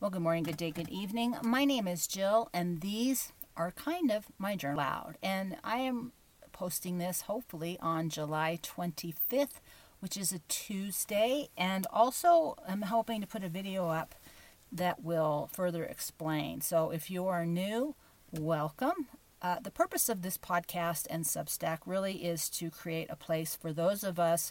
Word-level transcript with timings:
Well, 0.00 0.10
good 0.10 0.22
morning, 0.22 0.44
good 0.44 0.56
day, 0.56 0.70
good 0.70 0.88
evening. 0.88 1.36
My 1.42 1.66
name 1.66 1.86
is 1.86 2.06
Jill, 2.06 2.48
and 2.54 2.80
these 2.80 3.32
are 3.54 3.70
kind 3.70 4.10
of 4.10 4.28
my 4.38 4.56
journal 4.56 4.78
loud. 4.78 5.18
And 5.22 5.58
I 5.62 5.80
am 5.80 6.12
posting 6.52 6.96
this 6.96 7.20
hopefully 7.20 7.76
on 7.82 8.08
July 8.08 8.58
25th, 8.62 9.60
which 9.98 10.16
is 10.16 10.32
a 10.32 10.38
Tuesday. 10.48 11.50
And 11.54 11.86
also, 11.92 12.56
I'm 12.66 12.80
hoping 12.80 13.20
to 13.20 13.26
put 13.26 13.44
a 13.44 13.50
video 13.50 13.90
up 13.90 14.14
that 14.72 15.04
will 15.04 15.50
further 15.52 15.84
explain. 15.84 16.62
So 16.62 16.88
if 16.88 17.10
you 17.10 17.26
are 17.26 17.44
new, 17.44 17.94
welcome. 18.32 19.06
Uh, 19.42 19.60
the 19.60 19.70
purpose 19.70 20.08
of 20.08 20.22
this 20.22 20.38
podcast 20.38 21.08
and 21.10 21.26
Substack 21.26 21.80
really 21.84 22.24
is 22.24 22.48
to 22.48 22.70
create 22.70 23.10
a 23.10 23.16
place 23.16 23.54
for 23.54 23.70
those 23.70 24.02
of 24.02 24.18
us 24.18 24.50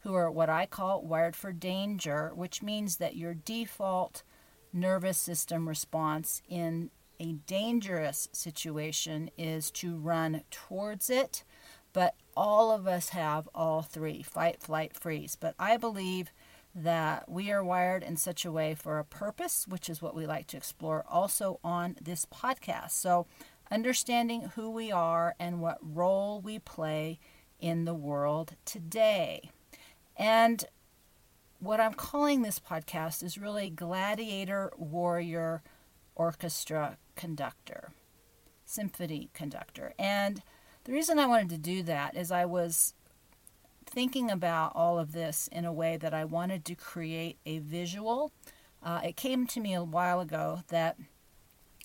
who 0.00 0.12
are 0.12 0.30
what 0.30 0.50
I 0.50 0.66
call 0.66 1.00
wired 1.00 1.36
for 1.36 1.52
danger, 1.52 2.32
which 2.34 2.62
means 2.62 2.96
that 2.96 3.16
your 3.16 3.32
default 3.32 4.24
nervous 4.72 5.18
system 5.18 5.68
response 5.68 6.42
in 6.48 6.90
a 7.18 7.32
dangerous 7.32 8.28
situation 8.32 9.30
is 9.36 9.70
to 9.70 9.96
run 9.96 10.42
towards 10.50 11.10
it. 11.10 11.44
But 11.92 12.14
all 12.36 12.70
of 12.70 12.86
us 12.86 13.10
have 13.10 13.48
all 13.54 13.82
three 13.82 14.22
fight, 14.22 14.62
flight, 14.62 14.94
freeze. 14.94 15.36
But 15.38 15.54
I 15.58 15.76
believe 15.76 16.32
that 16.74 17.28
we 17.28 17.50
are 17.50 17.64
wired 17.64 18.02
in 18.02 18.16
such 18.16 18.44
a 18.44 18.52
way 18.52 18.74
for 18.74 18.98
a 18.98 19.04
purpose, 19.04 19.66
which 19.68 19.90
is 19.90 20.00
what 20.00 20.14
we 20.14 20.26
like 20.26 20.46
to 20.48 20.56
explore 20.56 21.04
also 21.08 21.58
on 21.64 21.96
this 22.00 22.24
podcast. 22.26 22.92
So, 22.92 23.26
understanding 23.70 24.52
who 24.54 24.70
we 24.70 24.90
are 24.90 25.34
and 25.38 25.60
what 25.60 25.78
role 25.82 26.40
we 26.40 26.58
play 26.58 27.18
in 27.58 27.84
the 27.84 27.94
world 27.94 28.54
today. 28.64 29.50
And 30.16 30.64
what 31.60 31.78
I'm 31.78 31.92
calling 31.92 32.42
this 32.42 32.58
podcast 32.58 33.22
is 33.22 33.38
really 33.38 33.68
Gladiator 33.68 34.72
Warrior 34.76 35.62
Orchestra 36.14 36.96
Conductor, 37.16 37.90
Symphony 38.64 39.28
Conductor. 39.34 39.92
And 39.98 40.42
the 40.84 40.92
reason 40.92 41.18
I 41.18 41.26
wanted 41.26 41.50
to 41.50 41.58
do 41.58 41.82
that 41.82 42.16
is 42.16 42.32
I 42.32 42.46
was 42.46 42.94
thinking 43.84 44.30
about 44.30 44.72
all 44.74 44.98
of 44.98 45.12
this 45.12 45.48
in 45.52 45.66
a 45.66 45.72
way 45.72 45.98
that 45.98 46.14
I 46.14 46.24
wanted 46.24 46.64
to 46.64 46.74
create 46.74 47.38
a 47.44 47.58
visual. 47.58 48.32
Uh, 48.82 49.00
it 49.04 49.16
came 49.16 49.46
to 49.48 49.60
me 49.60 49.74
a 49.74 49.84
while 49.84 50.20
ago 50.20 50.62
that 50.68 50.96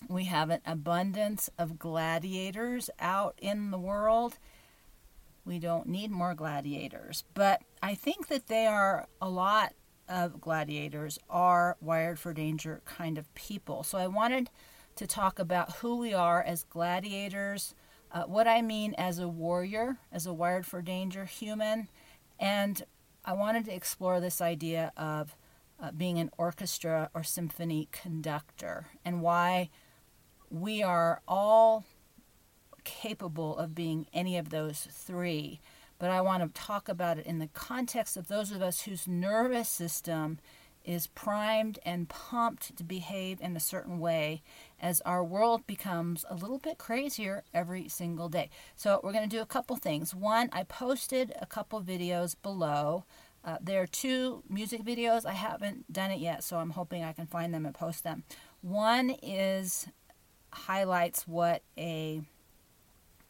we 0.08 0.24
have 0.24 0.48
an 0.48 0.60
abundance 0.64 1.50
of 1.58 1.78
gladiators 1.78 2.88
out 2.98 3.34
in 3.42 3.70
the 3.70 3.78
world 3.78 4.38
we 5.46 5.58
don't 5.58 5.88
need 5.88 6.10
more 6.10 6.34
gladiators. 6.34 7.24
But 7.32 7.62
I 7.82 7.94
think 7.94 8.26
that 8.26 8.48
they 8.48 8.66
are 8.66 9.06
a 9.22 9.28
lot 9.28 9.72
of 10.08 10.40
gladiators 10.40 11.18
are 11.30 11.76
wired 11.80 12.18
for 12.18 12.32
danger 12.32 12.82
kind 12.84 13.16
of 13.16 13.32
people. 13.34 13.82
So 13.82 13.96
I 13.96 14.08
wanted 14.08 14.50
to 14.96 15.06
talk 15.06 15.38
about 15.38 15.76
who 15.76 15.96
we 15.98 16.12
are 16.12 16.42
as 16.42 16.64
gladiators, 16.64 17.74
uh, 18.12 18.24
what 18.24 18.48
I 18.48 18.62
mean 18.62 18.94
as 18.98 19.18
a 19.18 19.28
warrior, 19.28 19.98
as 20.12 20.26
a 20.26 20.32
wired 20.32 20.66
for 20.66 20.82
danger 20.82 21.24
human, 21.24 21.88
and 22.38 22.82
I 23.24 23.32
wanted 23.32 23.64
to 23.66 23.74
explore 23.74 24.20
this 24.20 24.40
idea 24.40 24.92
of 24.96 25.36
uh, 25.80 25.90
being 25.90 26.18
an 26.18 26.30
orchestra 26.38 27.10
or 27.14 27.22
symphony 27.22 27.88
conductor 27.92 28.86
and 29.04 29.20
why 29.20 29.70
we 30.48 30.82
are 30.82 31.20
all 31.26 31.84
capable 32.86 33.58
of 33.58 33.74
being 33.74 34.06
any 34.14 34.38
of 34.38 34.48
those 34.48 34.88
three. 34.90 35.60
But 35.98 36.10
I 36.10 36.20
want 36.22 36.42
to 36.42 36.60
talk 36.60 36.88
about 36.88 37.18
it 37.18 37.26
in 37.26 37.38
the 37.38 37.48
context 37.48 38.16
of 38.16 38.28
those 38.28 38.52
of 38.52 38.62
us 38.62 38.82
whose 38.82 39.06
nervous 39.06 39.68
system 39.68 40.38
is 40.84 41.08
primed 41.08 41.80
and 41.84 42.08
pumped 42.08 42.76
to 42.76 42.84
behave 42.84 43.40
in 43.40 43.56
a 43.56 43.60
certain 43.60 43.98
way 43.98 44.40
as 44.80 45.00
our 45.00 45.24
world 45.24 45.66
becomes 45.66 46.24
a 46.30 46.34
little 46.36 46.58
bit 46.58 46.78
crazier 46.78 47.42
every 47.52 47.88
single 47.88 48.28
day. 48.28 48.48
So, 48.76 49.00
we're 49.02 49.12
going 49.12 49.28
to 49.28 49.36
do 49.36 49.42
a 49.42 49.46
couple 49.46 49.74
things. 49.76 50.14
One, 50.14 50.48
I 50.52 50.62
posted 50.62 51.34
a 51.40 51.46
couple 51.46 51.82
videos 51.82 52.36
below. 52.40 53.04
Uh, 53.44 53.58
there 53.60 53.82
are 53.82 53.86
two 53.86 54.44
music 54.48 54.84
videos. 54.84 55.26
I 55.26 55.32
haven't 55.32 55.92
done 55.92 56.12
it 56.12 56.20
yet, 56.20 56.44
so 56.44 56.58
I'm 56.58 56.70
hoping 56.70 57.02
I 57.02 57.12
can 57.12 57.26
find 57.26 57.52
them 57.52 57.66
and 57.66 57.74
post 57.74 58.04
them. 58.04 58.22
One 58.60 59.10
is 59.22 59.88
highlights 60.52 61.26
what 61.26 61.62
a 61.76 62.22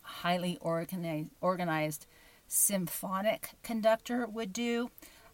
highly 0.06 0.58
organized, 0.60 1.30
organized 1.40 2.06
symphonic 2.48 3.50
conductor 3.62 4.26
would 4.26 4.52
do. 4.52 4.90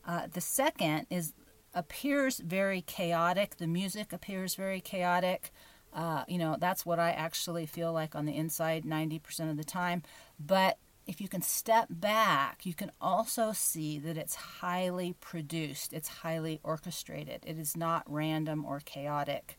Uh, 0.07 0.27
the 0.33 0.41
second 0.41 1.07
is 1.11 1.33
appears 1.75 2.39
very 2.39 2.83
chaotic. 2.83 3.57
The 3.57 3.67
music 3.67 4.13
appears 4.13 4.55
very 4.55 4.81
chaotic. 4.81 5.51
Uh, 5.93 6.25
you 6.27 6.39
know, 6.39 6.57
that's 6.59 6.87
what 6.87 6.99
I 6.99 7.11
actually 7.11 7.67
feel 7.67 7.93
like 7.93 8.15
on 8.15 8.25
the 8.27 8.37
inside 8.37 8.85
90% 8.85 9.51
of 9.51 9.57
the 9.57 9.65
time. 9.65 10.03
But 10.39 10.79
if 11.07 11.21
you 11.21 11.29
can 11.29 11.43
step 11.43 11.89
back, 11.91 12.65
you 12.65 12.75
can 12.75 12.93
also 13.01 13.53
see 13.53 13.99
that 13.99 14.17
it's 14.17 14.35
highly 14.35 15.15
produced, 15.21 15.93
it's 15.93 16.09
highly 16.09 16.61
orchestrated, 16.63 17.43
it 17.47 17.59
is 17.59 17.77
not 17.77 18.05
random 18.07 18.65
or 18.65 18.81
chaotic. 18.81 19.59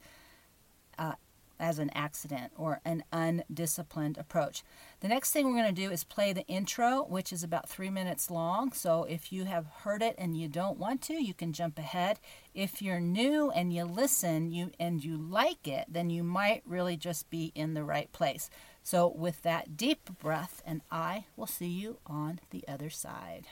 Uh, 0.98 1.14
as 1.60 1.80
an 1.80 1.90
accident 1.96 2.52
or 2.56 2.82
an 2.86 3.04
undisciplined 3.12 4.18
approach. 4.18 4.64
The 5.00 5.08
next 5.08 5.32
thing 5.32 5.46
we're 5.46 5.62
going 5.62 5.74
to 5.74 5.82
do 5.82 5.92
is 5.92 6.04
play 6.04 6.34
the 6.34 6.46
intro, 6.48 7.04
which 7.04 7.34
is 7.34 7.44
about 7.44 7.70
three 7.70 7.90
minutes 7.90 8.32
long. 8.32 8.72
So 8.72 9.04
if 9.04 9.32
you 9.32 9.46
have 9.46 9.66
heard 9.84 10.02
it 10.02 10.16
and 10.18 10.38
you 10.38 10.48
don't 10.48 10.78
want 10.78 11.02
to, 11.04 11.14
you 11.14 11.34
can 11.34 11.54
jump 11.54 11.78
ahead. 11.78 12.20
If 12.54 12.82
you're 12.82 13.00
new 13.00 13.52
and 13.52 13.74
you 13.74 13.86
listen 13.86 14.52
you 14.52 14.72
and 14.80 15.04
you 15.04 15.18
like 15.18 15.68
it, 15.68 15.86
then 15.90 16.10
you 16.10 16.24
might 16.24 16.62
really 16.66 16.98
just 16.98 17.30
be 17.30 17.52
in 17.56 17.74
the 17.74 17.84
right 17.84 18.12
place. 18.12 18.50
So 18.84 19.08
with 19.08 19.42
that 19.44 19.78
deep 19.78 20.10
breath, 20.20 20.62
and 20.66 20.82
I 20.92 21.26
will 21.36 21.48
see 21.48 21.68
you 21.68 21.98
on 22.06 22.40
the 22.50 22.66
other 22.68 22.90
side. 22.90 23.48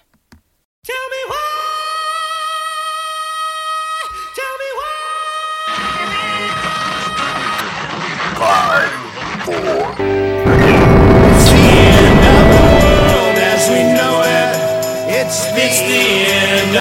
Tell 0.83 1.09
me 1.09 1.17
why. 1.27 1.40
Five, 8.41 8.89
four. 9.45 9.93
It's 10.01 11.47
the 11.53 11.67
end 11.93 12.21
of 12.33 12.45
the 12.53 12.63
world 12.73 13.37
as 13.37 13.69
we 13.69 13.81
know 13.93 14.15
it. 14.25 14.57
It's 15.13 15.45
the, 15.53 15.61
it's 15.61 15.81
the 15.91 16.03
end. 16.41 16.73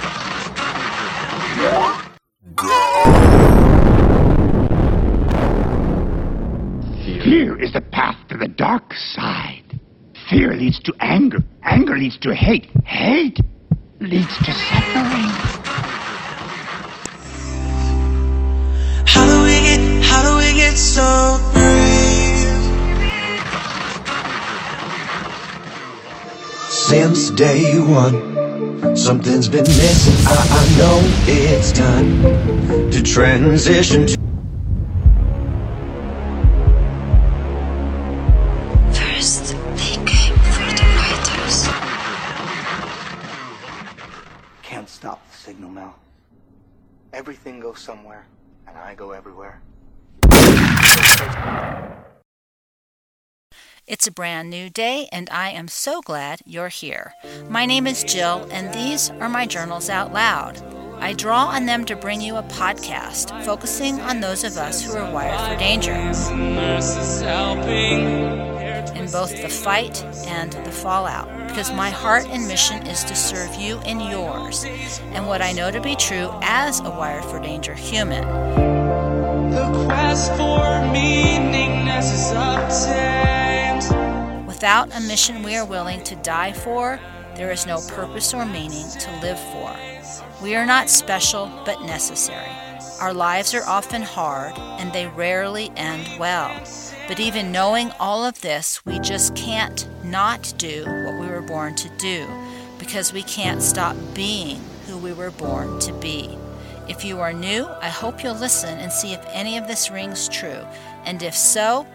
Fear 7.22 7.60
is 7.60 7.72
the 7.74 7.82
path 7.92 8.16
to 8.30 8.38
the 8.38 8.48
dark 8.48 8.94
side. 8.94 9.78
Fear 10.30 10.56
leads 10.56 10.80
to 10.80 10.94
anger. 11.00 11.44
Anger 11.62 11.98
leads 11.98 12.16
to 12.20 12.34
hate. 12.34 12.70
Hate 12.86 13.38
leads 14.00 14.34
to 14.38 14.52
suffering. 14.52 15.28
How 19.06 19.26
do 19.26 19.42
we 19.42 19.60
get, 19.60 19.80
how 20.04 20.22
do 20.22 20.36
we 20.36 20.54
get 20.58 20.78
so 20.78 21.49
since 26.90 27.30
day 27.30 27.78
one. 27.78 28.96
Something's 28.96 29.48
been 29.48 29.62
missing, 29.62 30.26
I, 30.26 30.34
I 30.58 30.78
know 30.78 30.98
it's 31.28 31.70
time 31.70 32.90
to 32.90 33.00
transition 33.00 34.08
to. 34.08 34.19
It's 53.90 54.06
a 54.06 54.12
brand 54.12 54.50
new 54.50 54.70
day, 54.70 55.08
and 55.10 55.28
I 55.30 55.50
am 55.50 55.66
so 55.66 56.00
glad 56.00 56.42
you're 56.46 56.68
here. 56.68 57.12
My 57.48 57.66
name 57.66 57.88
is 57.88 58.04
Jill, 58.04 58.46
and 58.52 58.72
these 58.72 59.10
are 59.10 59.28
my 59.28 59.46
journals 59.46 59.90
out 59.90 60.12
loud. 60.12 60.62
I 61.00 61.12
draw 61.12 61.46
on 61.46 61.66
them 61.66 61.84
to 61.86 61.96
bring 61.96 62.20
you 62.20 62.36
a 62.36 62.44
podcast 62.44 63.44
focusing 63.44 64.00
on 64.00 64.20
those 64.20 64.44
of 64.44 64.56
us 64.58 64.80
who 64.80 64.96
are 64.96 65.12
wired 65.12 65.40
for 65.40 65.58
danger. 65.58 65.90
In 68.94 69.10
both 69.10 69.42
the 69.42 69.48
fight 69.48 70.04
and 70.28 70.52
the 70.52 70.70
fallout, 70.70 71.48
because 71.48 71.72
my 71.72 71.90
heart 71.90 72.26
and 72.28 72.46
mission 72.46 72.86
is 72.86 73.02
to 73.02 73.16
serve 73.16 73.56
you 73.56 73.78
and 73.78 74.00
yours, 74.00 74.62
and 75.14 75.26
what 75.26 75.42
I 75.42 75.50
know 75.50 75.72
to 75.72 75.80
be 75.80 75.96
true 75.96 76.30
as 76.42 76.78
a 76.78 76.90
wired 76.90 77.24
for 77.24 77.40
danger 77.40 77.74
human. 77.74 78.22
The 79.50 79.84
quest 79.84 80.30
for 80.34 80.78
meaningness 80.94 82.14
is 82.14 82.30
obtained. 82.30 83.39
Without 84.60 84.94
a 84.94 85.00
mission 85.00 85.42
we 85.42 85.56
are 85.56 85.64
willing 85.64 86.04
to 86.04 86.14
die 86.16 86.52
for, 86.52 87.00
there 87.34 87.50
is 87.50 87.64
no 87.66 87.80
purpose 87.88 88.34
or 88.34 88.44
meaning 88.44 88.84
to 88.98 89.20
live 89.22 89.40
for. 89.52 89.74
We 90.42 90.54
are 90.54 90.66
not 90.66 90.90
special, 90.90 91.50
but 91.64 91.80
necessary. 91.80 92.50
Our 93.00 93.14
lives 93.14 93.54
are 93.54 93.64
often 93.64 94.02
hard 94.02 94.52
and 94.58 94.92
they 94.92 95.06
rarely 95.06 95.72
end 95.76 96.06
well. 96.20 96.54
But 97.08 97.20
even 97.20 97.50
knowing 97.50 97.90
all 97.92 98.22
of 98.22 98.42
this, 98.42 98.84
we 98.84 98.98
just 98.98 99.34
can't 99.34 99.88
not 100.04 100.52
do 100.58 100.84
what 100.84 101.18
we 101.18 101.28
were 101.28 101.40
born 101.40 101.74
to 101.76 101.88
do 101.96 102.28
because 102.78 103.14
we 103.14 103.22
can't 103.22 103.62
stop 103.62 103.96
being 104.12 104.60
who 104.86 104.98
we 104.98 105.14
were 105.14 105.30
born 105.30 105.80
to 105.80 105.92
be. 105.94 106.36
If 106.86 107.02
you 107.02 107.18
are 107.20 107.32
new, 107.32 107.66
I 107.80 107.88
hope 107.88 108.22
you'll 108.22 108.34
listen 108.34 108.78
and 108.78 108.92
see 108.92 109.14
if 109.14 109.24
any 109.30 109.56
of 109.56 109.66
this 109.66 109.90
rings 109.90 110.28
true. 110.28 110.66
And 111.06 111.22
if 111.22 111.34
so, 111.34 111.86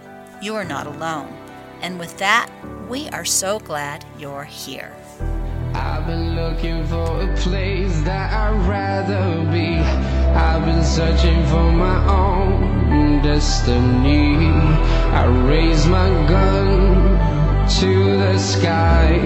you 0.42 0.56
are 0.56 0.66
not 0.66 0.88
alone. 0.88 1.45
And 1.86 2.00
with 2.00 2.18
that, 2.18 2.50
we 2.90 3.10
are 3.10 3.26
so 3.26 3.60
glad 3.60 4.04
you're 4.18 4.44
here. 4.44 4.92
I've 5.76 6.08
been 6.08 6.36
looking 6.36 6.84
for 6.88 7.06
a 7.22 7.36
place 7.38 8.02
that 8.02 8.34
I'd 8.34 8.58
rather 8.68 9.46
be. 9.52 9.78
I've 10.34 10.66
been 10.66 10.84
searching 10.84 11.46
for 11.46 11.72
my 11.72 12.00
own 12.10 13.22
destiny. 13.22 14.48
I 15.14 15.26
raise 15.46 15.86
my 15.86 16.10
gun 16.28 17.20
to 17.82 18.18
the 18.18 18.40
sky 18.40 19.20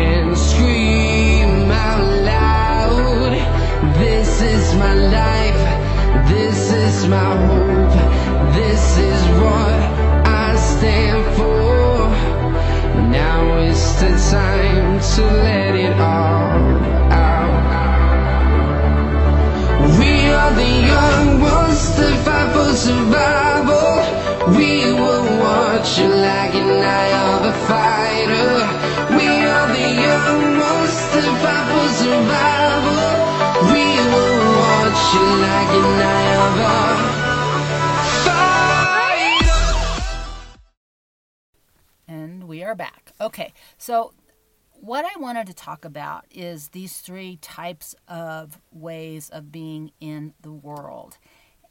and 0.00 0.34
scream 0.38 1.70
out 1.70 2.08
loud. 2.32 3.32
This 3.98 4.40
is 4.40 4.74
my 4.76 4.94
life. 4.94 6.30
This 6.30 6.72
is 6.72 7.06
my 7.08 7.36
hope. 7.46 8.54
This 8.54 8.96
is 8.96 9.20
what 9.38 9.79
Time 14.30 15.00
to 15.00 15.22
let 15.22 15.74
it 15.74 15.98
out. 15.98 16.60
We 19.98 20.12
are 20.30 20.52
the 20.54 20.72
young 20.92 21.40
ones 21.40 21.82
fight 22.24 22.48
for 22.54 22.72
survival. 22.76 23.90
We 24.56 24.92
will 24.92 25.26
watch 25.40 25.98
you 25.98 26.08
like 26.08 26.54
of 26.54 27.44
a 27.46 27.52
fighter. 27.66 28.50
We 29.18 29.28
are 29.50 29.68
the 29.74 29.88
young 30.06 30.58
ones 30.60 30.94
fight 31.42 31.66
for 31.72 31.88
survival. 32.02 33.02
We 33.72 33.84
will 34.12 34.40
watch 34.62 35.02
you 35.14 35.26
like 35.48 35.74
of 35.74 36.54
a. 36.60 37.10
And 42.06 42.48
we 42.48 42.62
are 42.62 42.74
back. 42.74 43.12
Okay, 43.20 43.49
so 43.80 44.12
what 44.74 45.06
I 45.06 45.18
wanted 45.18 45.46
to 45.46 45.54
talk 45.54 45.86
about 45.86 46.26
is 46.30 46.68
these 46.68 46.98
three 46.98 47.36
types 47.36 47.94
of 48.06 48.60
ways 48.70 49.30
of 49.30 49.50
being 49.50 49.92
in 50.00 50.34
the 50.42 50.52
world. 50.52 51.16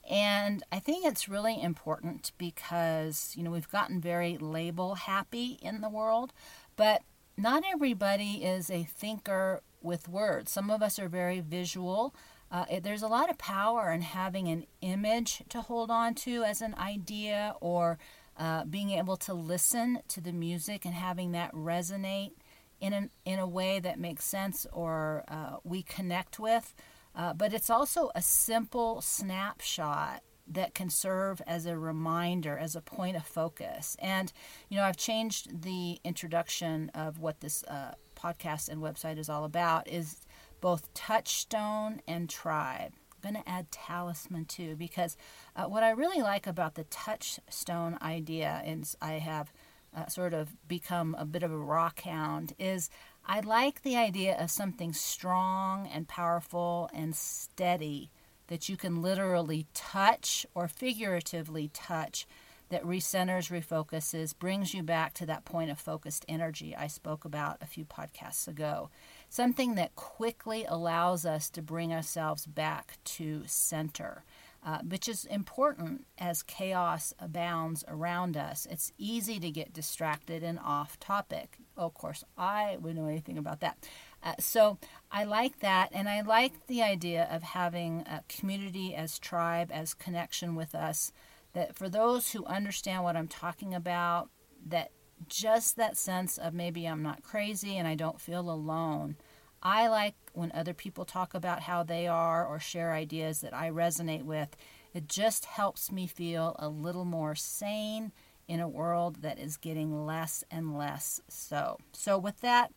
And 0.10 0.64
I 0.72 0.80
think 0.80 1.06
it's 1.06 1.30
really 1.30 1.62
important 1.62 2.32
because, 2.40 3.34
you 3.38 3.44
know, 3.44 3.52
we've 3.52 3.70
gotten 3.70 4.02
very 4.02 4.40
label 4.40 4.96
happy 4.96 5.60
in 5.62 5.82
the 5.82 5.90
world, 5.90 6.34
but 6.76 7.04
not 7.38 7.62
everybody 7.72 8.44
is 8.44 8.72
a 8.72 8.86
thinker 8.86 9.62
with 9.80 10.10
words. 10.10 10.52
Some 10.52 10.72
of 10.72 10.82
us 10.82 10.98
are 10.98 11.10
very 11.10 11.42
visual. 11.42 12.16
Uh, 12.52 12.66
it, 12.72 12.84
there's 12.84 13.04
a 13.04 13.08
lot 13.08 13.30
of 13.30 13.38
power 13.38 13.92
in 13.92 14.02
having 14.02 14.48
an 14.48 14.66
image 14.82 15.44
to 15.50 15.62
hold 15.62 15.92
on 15.92 16.16
to 16.16 16.44
as 16.44 16.64
an 16.64 16.74
idea 16.74 17.54
or 17.62 18.00
uh, 18.40 18.64
being 18.66 18.92
able 18.92 19.18
to 19.18 19.34
listen 19.34 20.00
to 20.08 20.22
the 20.22 20.32
music 20.32 20.86
and 20.86 20.94
having 20.94 21.34
that 21.34 21.54
resonate 21.54 22.32
in, 22.80 22.94
an, 22.94 23.10
in 23.26 23.38
a 23.38 23.48
way 23.48 23.80
that 23.80 24.00
makes 24.00 24.24
sense 24.24 24.66
or 24.72 25.26
uh, 25.28 25.58
we 25.64 25.84
connect 25.84 26.40
with. 26.40 26.74
Uh, 27.16 27.34
but 27.34 27.54
it's 27.54 27.70
also 27.70 28.10
a 28.16 28.22
simple 28.22 29.02
snapshot 29.02 30.24
that 30.48 30.74
can 30.74 30.90
serve 30.90 31.42
as 31.46 31.66
a 31.66 31.78
reminder, 31.78 32.58
as 32.58 32.76
a 32.76 32.82
point 32.82 33.16
of 33.16 33.26
focus. 33.26 33.96
And, 34.00 34.32
you 34.70 34.78
know, 34.78 34.84
I've 34.84 34.98
changed 34.98 35.62
the 35.62 36.00
introduction 36.04 36.90
of 36.96 37.20
what 37.20 37.42
this 37.42 37.64
uh, 37.66 37.94
podcast 38.16 38.70
and 38.70 38.82
website 38.82 39.18
is 39.18 39.30
all 39.30 39.44
about 39.44 39.88
is 39.88 40.22
both 40.62 40.94
touchstone 40.94 42.02
and 42.08 42.30
tribe. 42.30 42.94
Going 43.22 43.36
to 43.36 43.50
add 43.50 43.72
talisman 43.72 44.46
too, 44.46 44.76
because 44.76 45.18
uh, 45.56 45.66
what 45.66 45.84
I 45.84 45.92
really 45.92 46.22
like 46.22 46.48
about 46.48 46.76
the 46.76 46.86
touchstone 46.86 47.98
idea, 48.02 48.62
and 48.66 48.90
I 49.02 49.14
have 49.14 49.52
uh, 49.96 50.08
sort 50.08 50.34
of 50.34 50.56
become 50.68 51.16
a 51.20 51.26
bit 51.26 51.44
of 51.44 51.52
a 51.52 51.58
rock 51.58 52.02
hound, 52.02 52.54
is 52.58 52.90
I 53.26 53.42
like 53.42 53.82
the 53.82 53.98
idea 53.98 54.38
of 54.40 54.52
something 54.52 54.94
strong 54.94 55.88
and 55.88 56.08
powerful 56.08 56.90
and 56.94 57.16
steady 57.16 58.10
that 58.48 58.70
you 58.70 58.78
can 58.78 59.02
literally 59.02 59.68
touch 59.74 60.46
or 60.56 60.68
figuratively 60.68 61.70
touch 61.74 62.26
that 62.70 62.84
recenters, 62.84 63.50
refocuses, 63.50 64.38
brings 64.38 64.74
you 64.74 64.84
back 64.84 65.14
to 65.16 65.26
that 65.26 65.46
point 65.46 65.72
of 65.72 65.80
focused 65.80 66.26
energy 66.28 66.76
I 66.76 66.88
spoke 66.88 67.26
about 67.26 67.58
a 67.62 67.66
few 67.66 67.86
podcasts 67.86 68.48
ago. 68.48 68.90
Something 69.30 69.76
that 69.76 69.96
quickly 69.96 70.66
allows 70.66 71.26
us 71.26 71.50
to 71.52 71.62
bring 71.62 71.94
ourselves 71.94 72.46
back 72.46 72.98
to 73.06 73.44
center. 73.46 74.24
Uh, 74.62 74.80
which 74.80 75.08
is 75.08 75.24
important 75.24 76.06
as 76.18 76.44
chaos 76.44 77.14
abounds 77.18 77.86
around 77.88 78.36
us. 78.36 78.68
It's 78.70 78.92
easy 78.98 79.40
to 79.40 79.50
get 79.50 79.72
distracted 79.72 80.44
and 80.44 80.60
off 80.60 81.00
topic. 81.00 81.60
Oh, 81.78 81.86
of 81.86 81.94
course, 81.94 82.26
I 82.38 82.76
wouldn't 82.78 83.00
know 83.00 83.08
anything 83.08 83.38
about 83.38 83.62
that. 83.62 83.78
Uh, 84.22 84.34
so 84.38 84.78
I 85.10 85.24
like 85.24 85.60
that, 85.60 85.92
and 85.94 86.10
I 86.10 86.20
like 86.20 86.68
the 86.68 86.82
idea 86.82 87.26
of 87.32 87.42
having 87.42 88.02
a 88.02 88.22
community 88.28 88.94
as 88.94 89.18
tribe, 89.18 89.72
as 89.72 89.94
connection 89.94 90.56
with 90.56 90.76
us. 90.76 91.14
That 91.54 91.74
for 91.74 91.88
those 91.88 92.34
who 92.34 92.44
understand 92.44 93.06
what 93.06 93.16
I'm 93.16 93.30
talking 93.30 93.74
about, 93.74 94.30
that 94.68 94.92
just 95.28 95.76
that 95.76 95.98
sense 95.98 96.38
of 96.38 96.54
maybe 96.54 96.86
I'm 96.86 97.04
not 97.04 97.24
crazy 97.24 97.78
and 97.78 97.88
I 97.88 97.96
don't 97.96 98.22
feel 98.22 98.50
alone. 98.50 99.16
I 99.62 99.88
like 99.88 100.16
when 100.34 100.52
other 100.54 100.74
people 100.74 101.06
talk 101.06 101.34
about 101.34 101.62
how 101.62 101.84
they 101.84 102.08
are 102.08 102.46
or 102.46 102.60
share 102.60 102.94
ideas 102.94 103.42
that 103.42 103.54
I 103.54 103.70
resonate 103.70 104.24
with. 104.24 104.56
It 104.94 105.08
just 105.08 105.46
helps 105.46 105.92
me 105.92 106.08
feel 106.08 106.56
a 106.58 106.70
little 106.70 107.06
more 107.06 107.36
sane 107.36 108.12
in 108.48 108.60
a 108.60 108.68
world 108.68 109.22
that 109.22 109.38
is 109.38 109.58
getting 109.58 110.06
less 110.06 110.44
and 110.50 110.78
less 110.78 111.22
so. 111.28 111.78
So, 111.92 112.18
with 112.18 112.40
that, 112.42 112.72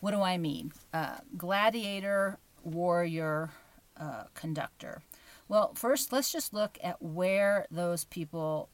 what 0.00 0.12
do 0.12 0.22
I 0.22 0.38
mean? 0.38 0.72
Uh, 0.94 1.18
gladiator, 1.36 2.38
warrior, 2.64 3.50
uh, 3.98 4.24
conductor. 4.34 5.02
Well, 5.48 5.74
first, 5.74 6.12
let's 6.12 6.32
just 6.32 6.54
look 6.54 6.78
at 6.82 7.02
where 7.02 7.66
those 7.70 8.04
people 8.04 8.70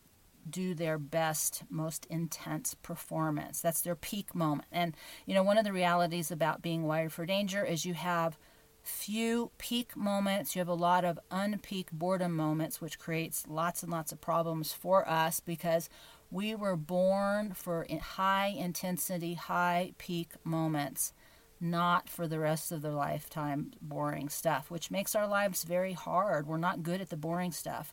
do 0.49 0.75
their 0.75 0.99
best, 0.99 1.63
most 1.69 2.07
intense 2.07 2.75
performance. 2.75 3.61
That's 3.61 3.81
their 3.81 3.97
peak 3.97 4.35
moment. 4.35 4.69
And, 4.71 4.97
you 5.25 5.35
know, 5.35 5.43
one 5.43 5.59
of 5.59 5.65
the 5.65 5.73
realities 5.73 6.31
about 6.31 6.63
being 6.63 6.85
wired 6.85 7.13
for 7.13 7.27
danger 7.27 7.65
is 7.65 7.85
you 7.85 7.95
have 7.95 8.39
few 8.83 9.51
peak 9.59 9.97
moments. 9.97 10.55
You 10.55 10.61
have 10.61 10.69
a 10.69 10.75
lot 10.75 11.05
of 11.05 11.19
unpeak 11.31 11.91
boredom 11.93 12.35
moments, 12.35 12.81
which 12.81 12.99
creates 12.99 13.47
lots 13.49 13.83
and 13.83 13.91
lots 13.91 14.13
of 14.13 14.21
problems 14.21 14.73
for 14.73 15.09
us 15.09 15.41
because 15.41 15.89
we 16.31 16.55
were 16.55 16.77
born 16.77 17.53
for 17.53 17.87
high 18.01 18.49
intensity, 18.49 19.35
high 19.35 19.93
peak 19.99 20.35
moments, 20.45 21.13
not 21.61 22.09
for 22.09 22.29
the 22.29 22.39
rest 22.39 22.71
of 22.71 22.83
the 22.83 22.91
lifetime 22.91 23.73
boring 23.81 24.29
stuff, 24.29 24.71
which 24.71 24.91
makes 24.91 25.15
our 25.15 25.27
lives 25.27 25.65
very 25.65 25.93
hard. 25.93 26.47
We're 26.47 26.57
not 26.57 26.83
good 26.83 27.01
at 27.01 27.11
the 27.11 27.17
boring 27.17 27.53
stuff. 27.53 27.93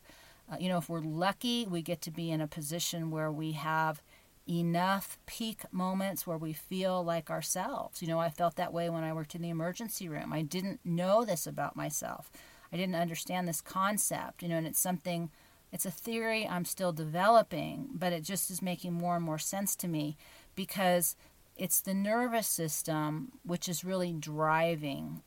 Uh, 0.50 0.56
you 0.58 0.68
know, 0.68 0.78
if 0.78 0.88
we're 0.88 1.00
lucky, 1.00 1.66
we 1.66 1.82
get 1.82 2.00
to 2.02 2.10
be 2.10 2.30
in 2.30 2.40
a 2.40 2.46
position 2.46 3.10
where 3.10 3.32
we 3.32 3.52
have 3.52 4.02
enough 4.48 5.18
peak 5.26 5.62
moments 5.72 6.26
where 6.26 6.36
we 6.36 6.52
feel 6.52 7.02
like 7.02 7.30
ourselves. 7.30 8.02
You 8.02 8.08
know, 8.08 8.18
I 8.18 8.28
felt 8.28 8.56
that 8.56 8.72
way 8.72 8.90
when 8.90 9.04
I 9.04 9.12
worked 9.12 9.34
in 9.34 9.42
the 9.42 9.48
emergency 9.48 10.08
room. 10.08 10.32
I 10.32 10.42
didn't 10.42 10.80
know 10.84 11.24
this 11.24 11.46
about 11.46 11.76
myself. 11.76 12.30
I 12.72 12.76
didn't 12.76 12.96
understand 12.96 13.48
this 13.48 13.60
concept, 13.60 14.42
you 14.42 14.48
know, 14.48 14.56
and 14.56 14.66
it's 14.66 14.80
something 14.80 15.30
it's 15.72 15.86
a 15.86 15.90
theory 15.90 16.46
I'm 16.46 16.64
still 16.64 16.92
developing, 16.92 17.88
but 17.92 18.12
it 18.12 18.22
just 18.22 18.48
is 18.48 18.62
making 18.62 18.92
more 18.92 19.16
and 19.16 19.24
more 19.24 19.40
sense 19.40 19.74
to 19.76 19.88
me 19.88 20.16
because 20.54 21.16
it's 21.56 21.80
the 21.80 21.94
nervous 21.94 22.46
system 22.46 23.32
which 23.44 23.68
is 23.68 23.84
really 23.84 24.12
driving 24.12 25.22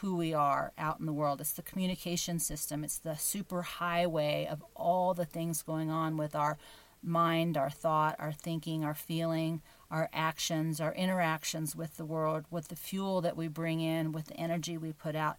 who 0.00 0.16
we 0.16 0.34
are 0.34 0.72
out 0.76 1.00
in 1.00 1.06
the 1.06 1.12
world. 1.12 1.40
It's 1.40 1.52
the 1.52 1.62
communication 1.62 2.38
system, 2.38 2.84
it's 2.84 2.98
the 2.98 3.16
super 3.16 3.62
highway 3.62 4.46
of 4.50 4.64
all 4.74 5.14
the 5.14 5.24
things 5.24 5.62
going 5.62 5.90
on 5.90 6.16
with 6.16 6.34
our 6.34 6.58
mind, 7.02 7.56
our 7.56 7.70
thought, 7.70 8.16
our 8.18 8.32
thinking, 8.32 8.84
our 8.84 8.94
feeling, 8.94 9.62
our 9.90 10.08
actions, 10.12 10.80
our 10.80 10.94
interactions 10.94 11.76
with 11.76 11.96
the 11.96 12.04
world, 12.04 12.44
with 12.50 12.68
the 12.68 12.76
fuel 12.76 13.20
that 13.20 13.36
we 13.36 13.48
bring 13.48 13.80
in, 13.80 14.12
with 14.12 14.26
the 14.26 14.36
energy 14.36 14.76
we 14.76 14.92
put 14.92 15.14
out. 15.14 15.36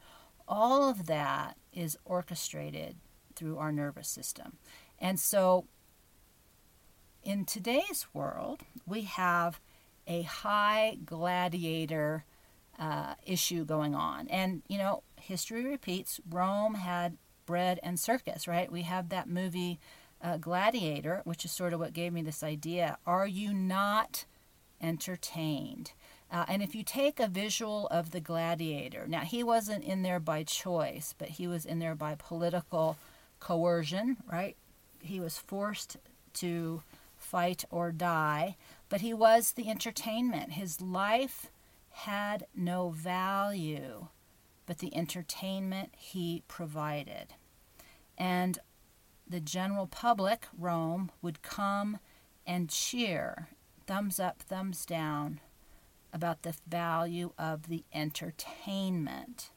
All 0.48 0.90
of 0.90 1.08
that 1.08 1.58
is 1.74 1.98
orchestrated 2.06 2.96
through 3.36 3.58
our 3.58 3.72
nervous 3.72 4.08
system. 4.08 4.54
And 5.00 5.20
so 5.20 5.66
in 7.24 7.44
today's 7.44 8.08
world, 8.14 8.62
we 8.86 9.02
have 9.02 9.60
a 10.08 10.22
high 10.22 10.98
gladiator 11.06 12.24
uh, 12.80 13.16
issue 13.26 13.66
going 13.66 13.96
on. 13.96 14.28
And, 14.28 14.62
you 14.68 14.78
know, 14.78 15.04
history 15.20 15.66
repeats 15.66 16.20
Rome 16.30 16.76
had 16.76 17.18
bread 17.46 17.80
and 17.82 18.00
circus, 18.00 18.48
right? 18.48 18.72
We 18.72 18.84
have 18.84 19.10
that 19.10 19.30
movie 19.30 19.80
uh, 20.22 20.38
Gladiator, 20.38 21.22
which 21.24 21.46
is 21.46 21.52
sort 21.52 21.74
of 21.74 21.80
what 21.80 21.94
gave 21.94 22.14
me 22.14 22.22
this 22.22 22.44
idea. 22.44 22.98
Are 23.06 23.28
you 23.28 23.54
not 23.54 24.26
entertained? 24.82 25.92
Uh, 26.32 26.46
and 26.48 26.62
if 26.62 26.76
you 26.76 26.84
take 26.84 27.20
a 27.20 27.28
visual 27.28 27.88
of 27.88 28.12
the 28.12 28.20
gladiator, 28.20 29.08
now 29.08 29.22
he 29.22 29.44
wasn't 29.44 29.84
in 29.84 30.02
there 30.02 30.20
by 30.20 30.44
choice, 30.44 31.16
but 31.18 31.30
he 31.30 31.48
was 31.48 31.66
in 31.66 31.80
there 31.80 31.96
by 31.96 32.16
political 32.16 32.98
coercion, 33.40 34.18
right? 34.30 34.58
He 35.02 35.22
was 35.22 35.38
forced 35.38 35.96
to 36.34 36.84
fight 37.16 37.64
or 37.72 37.92
die, 37.92 38.58
but 38.90 39.02
he 39.02 39.14
was 39.14 39.54
the 39.54 39.70
entertainment. 39.70 40.54
His 40.54 40.82
life 40.82 41.48
had 41.98 42.46
no 42.56 42.90
value, 42.90 44.08
but 44.68 44.78
the 44.78 44.96
entertainment 44.96 45.90
he 45.98 46.44
provided. 46.48 47.34
And 48.18 48.60
the 49.28 49.40
general 49.40 49.88
public, 49.88 50.46
Rome, 50.56 51.12
would 51.24 51.42
come 51.42 51.98
and 52.46 52.70
cheer, 52.70 53.50
thumbs 53.88 54.20
up, 54.20 54.44
thumbs 54.44 54.86
down, 54.86 55.40
about 56.14 56.44
the 56.44 56.56
value 56.68 57.34
of 57.38 57.68
the 57.68 57.84
entertainment. 57.92 59.50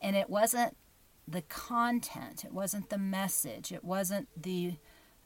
And 0.00 0.14
it 0.14 0.30
wasn't 0.30 0.76
the 1.26 1.42
content, 1.42 2.44
it 2.44 2.52
wasn't 2.52 2.88
the 2.88 2.98
message, 2.98 3.72
it 3.72 3.82
wasn't 3.82 4.28
the 4.40 4.76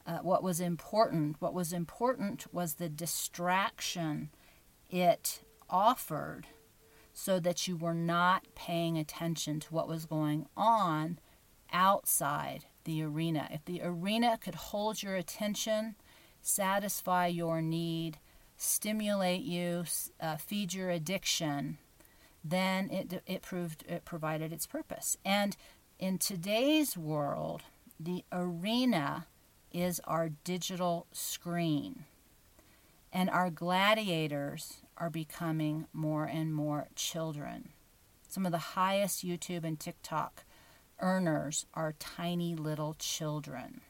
uh, 0.06 0.18
what 0.18 0.42
was 0.42 0.60
important. 0.60 1.36
What 1.40 1.52
was 1.52 1.72
important 1.72 2.46
was 2.54 2.74
the 2.74 2.88
distraction 2.88 4.30
it 4.88 5.40
offered 5.70 6.46
so 7.12 7.40
that 7.40 7.66
you 7.66 7.76
were 7.76 7.94
not 7.94 8.44
paying 8.54 8.98
attention 8.98 9.58
to 9.60 9.74
what 9.74 9.88
was 9.88 10.04
going 10.04 10.46
on 10.56 11.18
outside 11.72 12.66
the 12.84 13.02
arena. 13.02 13.48
If 13.50 13.64
the 13.64 13.80
arena 13.82 14.38
could 14.38 14.54
hold 14.54 15.02
your 15.02 15.16
attention, 15.16 15.96
satisfy 16.42 17.26
your 17.26 17.60
need, 17.62 18.18
stimulate 18.56 19.42
you, 19.42 19.84
uh, 20.20 20.36
feed 20.36 20.74
your 20.74 20.90
addiction, 20.90 21.78
then 22.44 22.90
it, 22.90 23.22
it 23.26 23.42
proved 23.42 23.84
it 23.88 24.04
provided 24.04 24.52
its 24.52 24.66
purpose. 24.66 25.16
And 25.24 25.56
in 25.98 26.18
today's 26.18 26.96
world, 26.96 27.62
the 27.98 28.24
arena 28.30 29.26
is 29.72 30.00
our 30.04 30.30
digital 30.44 31.06
screen. 31.12 32.04
And 33.12 33.30
our 33.30 33.50
gladiators 33.50 34.78
are 34.98 35.10
becoming 35.10 35.86
more 35.92 36.24
and 36.24 36.54
more 36.54 36.88
children. 36.94 37.70
Some 38.28 38.46
of 38.46 38.52
the 38.52 38.58
highest 38.58 39.24
YouTube 39.24 39.64
and 39.64 39.78
TikTok 39.78 40.44
earners 41.00 41.66
are 41.74 41.94
tiny 41.98 42.54
little 42.54 42.94
children. 42.98 43.80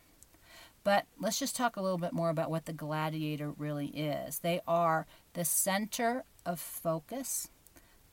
But 0.84 1.06
let's 1.18 1.38
just 1.38 1.56
talk 1.56 1.76
a 1.76 1.82
little 1.82 1.98
bit 1.98 2.12
more 2.12 2.30
about 2.30 2.50
what 2.50 2.66
the 2.66 2.72
gladiator 2.72 3.50
really 3.50 3.88
is. 3.88 4.38
They 4.38 4.60
are 4.68 5.06
the 5.32 5.44
center 5.44 6.22
of 6.44 6.60
focus. 6.60 7.48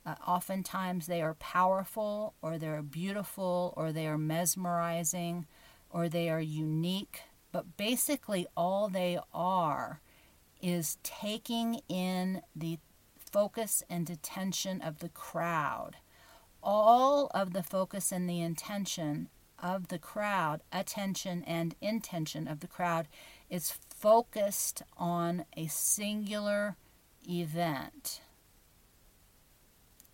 Uh, 0.04 0.16
oftentimes 0.26 1.06
they 1.06 1.22
are 1.22 1.34
powerful, 1.34 2.34
or 2.42 2.58
they're 2.58 2.82
beautiful, 2.82 3.72
or 3.76 3.92
they 3.92 4.06
are 4.08 4.18
mesmerizing, 4.18 5.46
or 5.88 6.08
they 6.08 6.28
are 6.28 6.40
unique. 6.40 7.22
But 7.52 7.76
basically, 7.76 8.46
all 8.56 8.88
they 8.88 9.20
are 9.32 10.00
is 10.64 10.96
taking 11.02 11.80
in 11.88 12.40
the 12.56 12.78
focus 13.30 13.82
and 13.90 14.08
attention 14.08 14.80
of 14.80 15.00
the 15.00 15.08
crowd 15.08 15.96
all 16.64 17.30
of 17.34 17.52
the 17.52 17.62
focus 17.62 18.10
and 18.10 18.28
the 18.28 18.40
intention 18.40 19.28
of 19.62 19.88
the 19.88 19.98
crowd, 19.98 20.62
attention 20.72 21.44
and 21.44 21.74
intention 21.80 22.48
of 22.48 22.60
the 22.60 22.66
crowd, 22.66 23.06
is 23.50 23.70
focused 23.70 24.82
on 24.96 25.44
a 25.56 25.66
singular 25.66 26.76
event. 27.28 28.20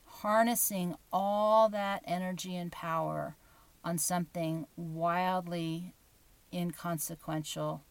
Harnessing 0.04 0.94
all 1.12 1.68
that 1.68 2.02
energy 2.04 2.56
and 2.56 2.70
power 2.70 3.36
on 3.82 3.96
something 3.96 4.66
wildly 4.76 5.94
inconsequential 6.52 7.82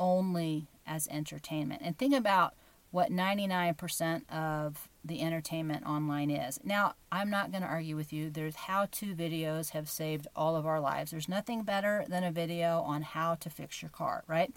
only 0.00 0.68
as 0.94 1.08
entertainment. 1.08 1.82
And 1.84 1.96
think 1.96 2.14
about 2.14 2.54
what 2.90 3.10
99% 3.10 4.30
of 4.30 4.88
the 5.02 5.22
entertainment 5.22 5.86
online 5.86 6.30
is. 6.30 6.60
Now, 6.62 6.94
I'm 7.10 7.30
not 7.30 7.50
going 7.50 7.62
to 7.62 7.68
argue 7.68 7.96
with 7.96 8.12
you. 8.12 8.28
There's 8.28 8.54
how 8.54 8.86
to 8.92 9.14
videos 9.14 9.70
have 9.70 9.88
saved 9.88 10.26
all 10.36 10.56
of 10.56 10.66
our 10.66 10.78
lives. 10.78 11.10
There's 11.10 11.28
nothing 11.28 11.62
better 11.62 12.04
than 12.06 12.22
a 12.22 12.30
video 12.30 12.80
on 12.80 13.00
how 13.02 13.34
to 13.36 13.48
fix 13.48 13.80
your 13.80 13.88
car, 13.88 14.24
right? 14.26 14.54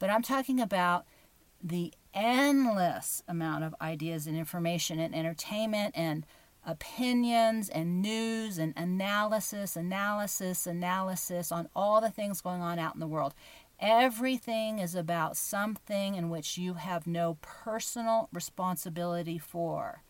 But 0.00 0.10
I'm 0.10 0.22
talking 0.22 0.60
about 0.60 1.06
the 1.62 1.94
endless 2.12 3.22
amount 3.28 3.62
of 3.62 3.74
ideas 3.80 4.26
and 4.26 4.36
information 4.36 4.98
and 4.98 5.14
entertainment 5.14 5.94
and 5.96 6.26
opinions 6.66 7.68
and 7.68 8.02
news 8.02 8.58
and 8.58 8.74
analysis, 8.76 9.76
analysis, 9.76 10.66
analysis 10.66 11.52
on 11.52 11.68
all 11.76 12.00
the 12.00 12.10
things 12.10 12.40
going 12.40 12.60
on 12.60 12.78
out 12.78 12.94
in 12.94 13.00
the 13.00 13.06
world. 13.06 13.32
Everything 13.78 14.78
is 14.78 14.94
about 14.94 15.36
something 15.36 16.14
in 16.14 16.30
which 16.30 16.56
you 16.56 16.74
have 16.74 17.06
no 17.06 17.36
personal 17.42 18.28
responsibility 18.32 19.38
for. 19.38 20.02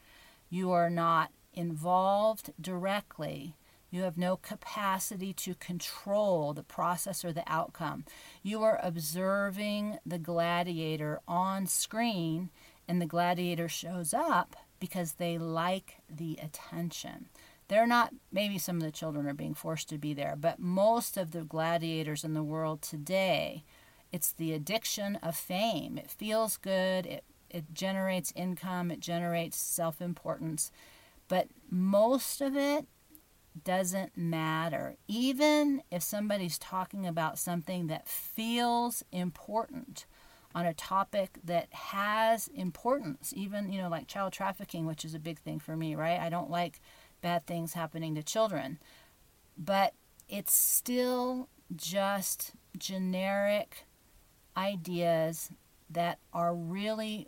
You 0.49 0.71
are 0.71 0.91
not 0.91 1.33
involved 1.53 2.53
directly. 2.61 3.57
You 3.91 4.03
have 4.03 4.17
no 4.17 4.37
capacity 4.37 5.33
to 5.35 5.55
control 5.55 6.53
the 6.53 6.63
process 6.63 7.25
or 7.25 7.33
the 7.33 7.45
outcome. 7.47 8.05
You 8.43 8.63
are 8.63 8.79
observing 8.83 9.99
the 10.07 10.19
gladiator 10.19 11.21
on 11.27 11.67
screen, 11.67 12.51
and 12.87 13.01
the 13.01 13.07
gladiator 13.07 13.69
shows 13.69 14.15
up 14.15 14.55
because 14.79 15.15
they 15.15 15.39
like 15.39 15.97
the 16.09 16.39
attention. 16.41 17.27
They're 17.69 17.87
not, 17.87 18.13
maybe 18.31 18.59
some 18.59 18.77
of 18.77 18.83
the 18.83 18.93
children 18.93 19.27
are 19.27 19.35
being 19.35 19.55
forced 19.55 19.89
to 19.89 19.99
be 19.99 20.15
there, 20.15 20.37
but 20.39 20.59
most 20.61 21.17
of 21.17 21.33
the 21.33 21.43
gladiators 21.45 22.23
in 22.25 22.35
the 22.35 22.43
world 22.43 22.83
today, 22.83 23.65
it's 24.13 24.33
the 24.33 24.53
addiction 24.53 25.17
of 25.17 25.37
fame. 25.37 25.99
It 25.99 26.11
feels 26.11 26.57
good, 26.57 27.07
it, 27.07 27.25
it 27.51 27.75
generates 27.75 28.33
income, 28.37 28.91
it 28.91 29.01
generates 29.01 29.59
self 29.59 30.01
importance, 30.01 30.71
but 31.29 31.49
most 31.69 32.41
of 32.41 32.57
it 32.57 32.87
doesn't 33.65 34.17
matter. 34.17 34.97
Even 35.09 35.83
if 35.91 36.03
somebody's 36.03 36.59
talking 36.59 37.07
about 37.07 37.39
something 37.39 37.87
that 37.89 38.09
feels 38.09 39.03
important 39.11 40.07
on 40.55 40.67
a 40.67 40.75
topic 40.75 41.39
that 41.45 41.73
has 41.73 42.49
importance, 42.49 43.33
even, 43.37 43.73
you 43.73 43.81
know, 43.81 43.89
like 43.89 44.07
child 44.07 44.33
trafficking, 44.33 44.87
which 44.87 45.05
is 45.05 45.15
a 45.15 45.19
big 45.19 45.39
thing 45.39 45.59
for 45.59 45.77
me, 45.77 45.95
right? 45.95 46.21
I 46.21 46.31
don't 46.31 46.51
like 46.51 46.81
bad 47.27 47.45
things 47.45 47.73
happening 47.73 48.15
to 48.15 48.23
children. 48.23 48.79
But 49.59 49.95
it's 50.29 50.55
still 50.55 51.49
just 51.75 52.53
generic 52.79 53.85
ideas 54.57 55.51
that 55.91 56.21
are 56.33 56.55
really 56.55 57.27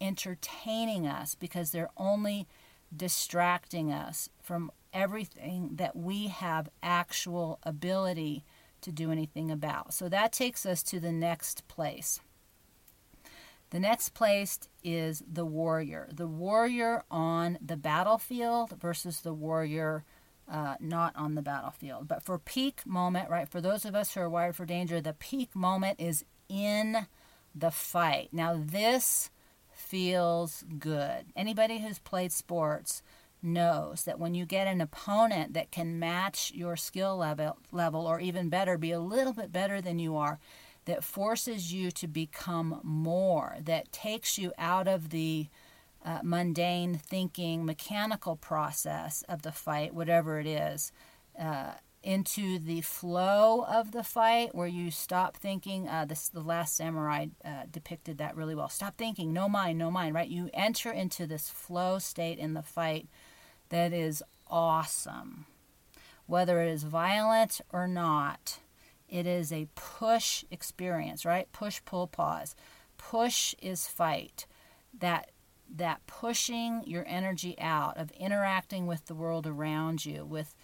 entertaining 0.00 1.06
us 1.06 1.34
because 1.34 1.72
they're 1.72 1.90
only 1.98 2.48
distracting 2.96 3.92
us 3.92 4.30
from 4.42 4.70
everything 4.94 5.72
that 5.74 5.94
we 5.94 6.28
have 6.28 6.70
actual 6.82 7.58
ability 7.64 8.44
to 8.80 8.90
do 8.90 9.12
anything 9.12 9.50
about. 9.50 9.92
So 9.92 10.08
that 10.08 10.32
takes 10.32 10.64
us 10.64 10.82
to 10.84 10.98
the 10.98 11.12
next 11.12 11.68
place. 11.68 12.18
The 13.74 13.80
next 13.80 14.10
place 14.10 14.60
is 14.84 15.24
the 15.28 15.44
warrior. 15.44 16.08
The 16.12 16.28
warrior 16.28 17.02
on 17.10 17.58
the 17.60 17.76
battlefield 17.76 18.80
versus 18.80 19.20
the 19.20 19.34
warrior 19.34 20.04
uh, 20.48 20.76
not 20.78 21.16
on 21.16 21.34
the 21.34 21.42
battlefield. 21.42 22.06
But 22.06 22.22
for 22.22 22.38
peak 22.38 22.86
moment, 22.86 23.30
right, 23.30 23.48
for 23.48 23.60
those 23.60 23.84
of 23.84 23.96
us 23.96 24.14
who 24.14 24.20
are 24.20 24.30
wired 24.30 24.54
for 24.54 24.64
danger, 24.64 25.00
the 25.00 25.12
peak 25.12 25.56
moment 25.56 25.98
is 25.98 26.24
in 26.48 27.08
the 27.52 27.72
fight. 27.72 28.28
Now, 28.30 28.62
this 28.64 29.32
feels 29.72 30.64
good. 30.78 31.32
Anybody 31.34 31.80
who's 31.80 31.98
played 31.98 32.30
sports 32.30 33.02
knows 33.42 34.04
that 34.04 34.20
when 34.20 34.34
you 34.34 34.46
get 34.46 34.68
an 34.68 34.80
opponent 34.82 35.52
that 35.54 35.72
can 35.72 35.98
match 35.98 36.52
your 36.54 36.76
skill 36.76 37.16
level, 37.16 37.58
level 37.72 38.06
or 38.06 38.20
even 38.20 38.48
better, 38.48 38.78
be 38.78 38.92
a 38.92 39.00
little 39.00 39.32
bit 39.32 39.50
better 39.50 39.80
than 39.80 39.98
you 39.98 40.16
are, 40.16 40.38
that 40.86 41.04
forces 41.04 41.72
you 41.72 41.90
to 41.92 42.06
become 42.06 42.80
more, 42.82 43.56
that 43.60 43.90
takes 43.92 44.38
you 44.38 44.52
out 44.58 44.86
of 44.86 45.10
the 45.10 45.48
uh, 46.04 46.20
mundane 46.22 46.96
thinking, 46.98 47.64
mechanical 47.64 48.36
process 48.36 49.24
of 49.28 49.42
the 49.42 49.52
fight, 49.52 49.94
whatever 49.94 50.38
it 50.38 50.46
is. 50.46 50.92
Uh, 51.38 51.72
into 52.04 52.58
the 52.58 52.82
flow 52.82 53.64
of 53.66 53.92
the 53.92 54.04
fight 54.04 54.54
where 54.54 54.66
you 54.66 54.90
stop 54.90 55.38
thinking 55.38 55.88
uh, 55.88 56.04
this 56.04 56.28
the 56.28 56.42
last 56.42 56.76
samurai 56.76 57.26
uh, 57.44 57.62
depicted 57.70 58.18
that 58.18 58.36
really 58.36 58.54
well. 58.54 58.68
Stop 58.68 58.98
thinking. 58.98 59.32
No 59.32 59.48
mind 59.48 59.78
no 59.78 59.90
mind 59.90 60.14
right? 60.14 60.28
You 60.28 60.50
enter 60.52 60.92
into 60.92 61.26
this 61.26 61.48
flow 61.48 61.98
state 61.98 62.38
in 62.38 62.52
the 62.52 62.62
fight 62.62 63.08
that 63.70 63.92
is 63.94 64.22
awesome. 64.50 65.46
Whether 66.26 66.60
it 66.60 66.70
is 66.70 66.82
violent 66.82 67.62
or 67.72 67.88
not 67.88 68.58
it 69.08 69.26
is 69.26 69.52
a 69.52 69.68
push 69.74 70.44
experience 70.50 71.24
right 71.24 71.50
push 71.52 71.80
pull 71.84 72.06
pause 72.06 72.54
push 72.96 73.54
is 73.60 73.86
fight 73.86 74.46
that 74.98 75.30
that 75.76 76.06
pushing 76.06 76.82
your 76.86 77.04
energy 77.06 77.58
out 77.58 77.96
of 77.96 78.10
interacting 78.12 78.86
with 78.86 79.06
the 79.06 79.14
world 79.14 79.46
around 79.46 80.04
you 80.04 80.24
with 80.24 80.54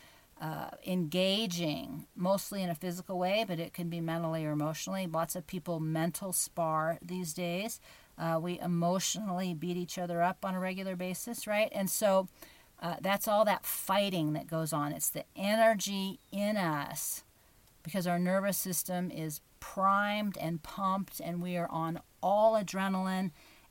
uh, 0.40 0.70
engaging 0.86 2.06
mostly 2.16 2.62
in 2.62 2.70
a 2.70 2.74
physical 2.74 3.18
way, 3.18 3.44
but 3.46 3.60
it 3.60 3.74
can 3.74 3.90
be 3.90 4.00
mentally 4.00 4.44
or 4.46 4.52
emotionally. 4.52 5.06
Lots 5.06 5.36
of 5.36 5.46
people 5.46 5.80
mental 5.80 6.32
spar 6.32 6.98
these 7.02 7.34
days. 7.34 7.78
Uh, 8.16 8.38
we 8.40 8.58
emotionally 8.58 9.52
beat 9.52 9.76
each 9.76 9.98
other 9.98 10.22
up 10.22 10.44
on 10.44 10.54
a 10.54 10.60
regular 10.60 10.96
basis, 10.96 11.46
right? 11.46 11.68
And 11.72 11.90
so 11.90 12.28
uh, 12.80 12.96
that's 13.02 13.28
all 13.28 13.44
that 13.44 13.66
fighting 13.66 14.32
that 14.32 14.46
goes 14.46 14.72
on. 14.72 14.92
It's 14.92 15.10
the 15.10 15.24
energy 15.36 16.20
in 16.32 16.56
us 16.56 17.22
because 17.82 18.06
our 18.06 18.18
nervous 18.18 18.58
system 18.58 19.10
is 19.10 19.40
primed 19.58 20.36
and 20.38 20.62
pumped, 20.62 21.20
and 21.20 21.42
we 21.42 21.56
are 21.56 21.70
on 21.70 22.00
all 22.22 22.54
adrenaline 22.54 23.30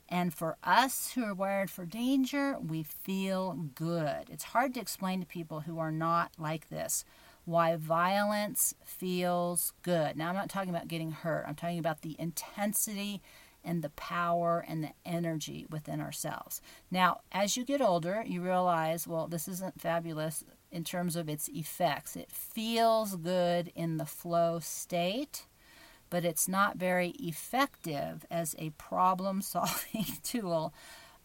and 0.10 0.34
for 0.34 0.58
us 0.64 1.12
who 1.14 1.24
are 1.24 1.36
wired 1.36 1.70
for 1.70 1.86
danger, 1.86 2.58
we 2.60 2.82
feel 2.82 3.54
good. 3.76 4.30
It's 4.30 4.46
hard 4.46 4.74
to 4.74 4.80
explain 4.80 5.20
to 5.20 5.26
people 5.26 5.62
who 5.62 5.78
are 5.78 5.92
not 5.92 6.32
like 6.38 6.70
this 6.70 7.06
why 7.46 7.76
violence 7.76 8.76
feels 8.84 9.74
good. 9.82 10.16
Now, 10.16 10.30
I'm 10.30 10.36
not 10.36 10.50
talking 10.50 10.70
about 10.70 10.88
getting 10.88 11.12
hurt, 11.12 11.46
I'm 11.48 11.56
talking 11.56 11.80
about 11.80 12.02
the 12.02 12.16
intensity 12.20 13.22
and 13.64 13.84
the 13.84 13.90
power 13.92 14.64
and 14.68 14.84
the 14.84 14.92
energy 15.06 15.66
within 15.70 16.00
ourselves. 16.00 16.62
Now, 16.90 17.22
as 17.32 17.58
you 17.58 17.66
get 17.66 17.82
older, 17.82 18.24
you 18.26 18.42
realize, 18.42 19.08
well, 19.08 19.28
this 19.28 19.48
isn't 19.48 19.82
fabulous 19.82 20.44
in 20.72 20.84
terms 20.84 21.16
of 21.16 21.30
its 21.30 21.48
effects. 21.50 22.16
It 22.16 22.32
feels 22.32 23.16
good 23.16 23.72
in 23.76 23.98
the 23.98 24.06
flow 24.06 24.60
state 24.60 25.46
but 26.10 26.26
it's 26.26 26.48
not 26.48 26.78
very 26.78 27.10
effective 27.20 28.26
as 28.32 28.56
a 28.58 28.72
problem 28.72 29.42
solving 29.42 30.06
tool 30.24 30.74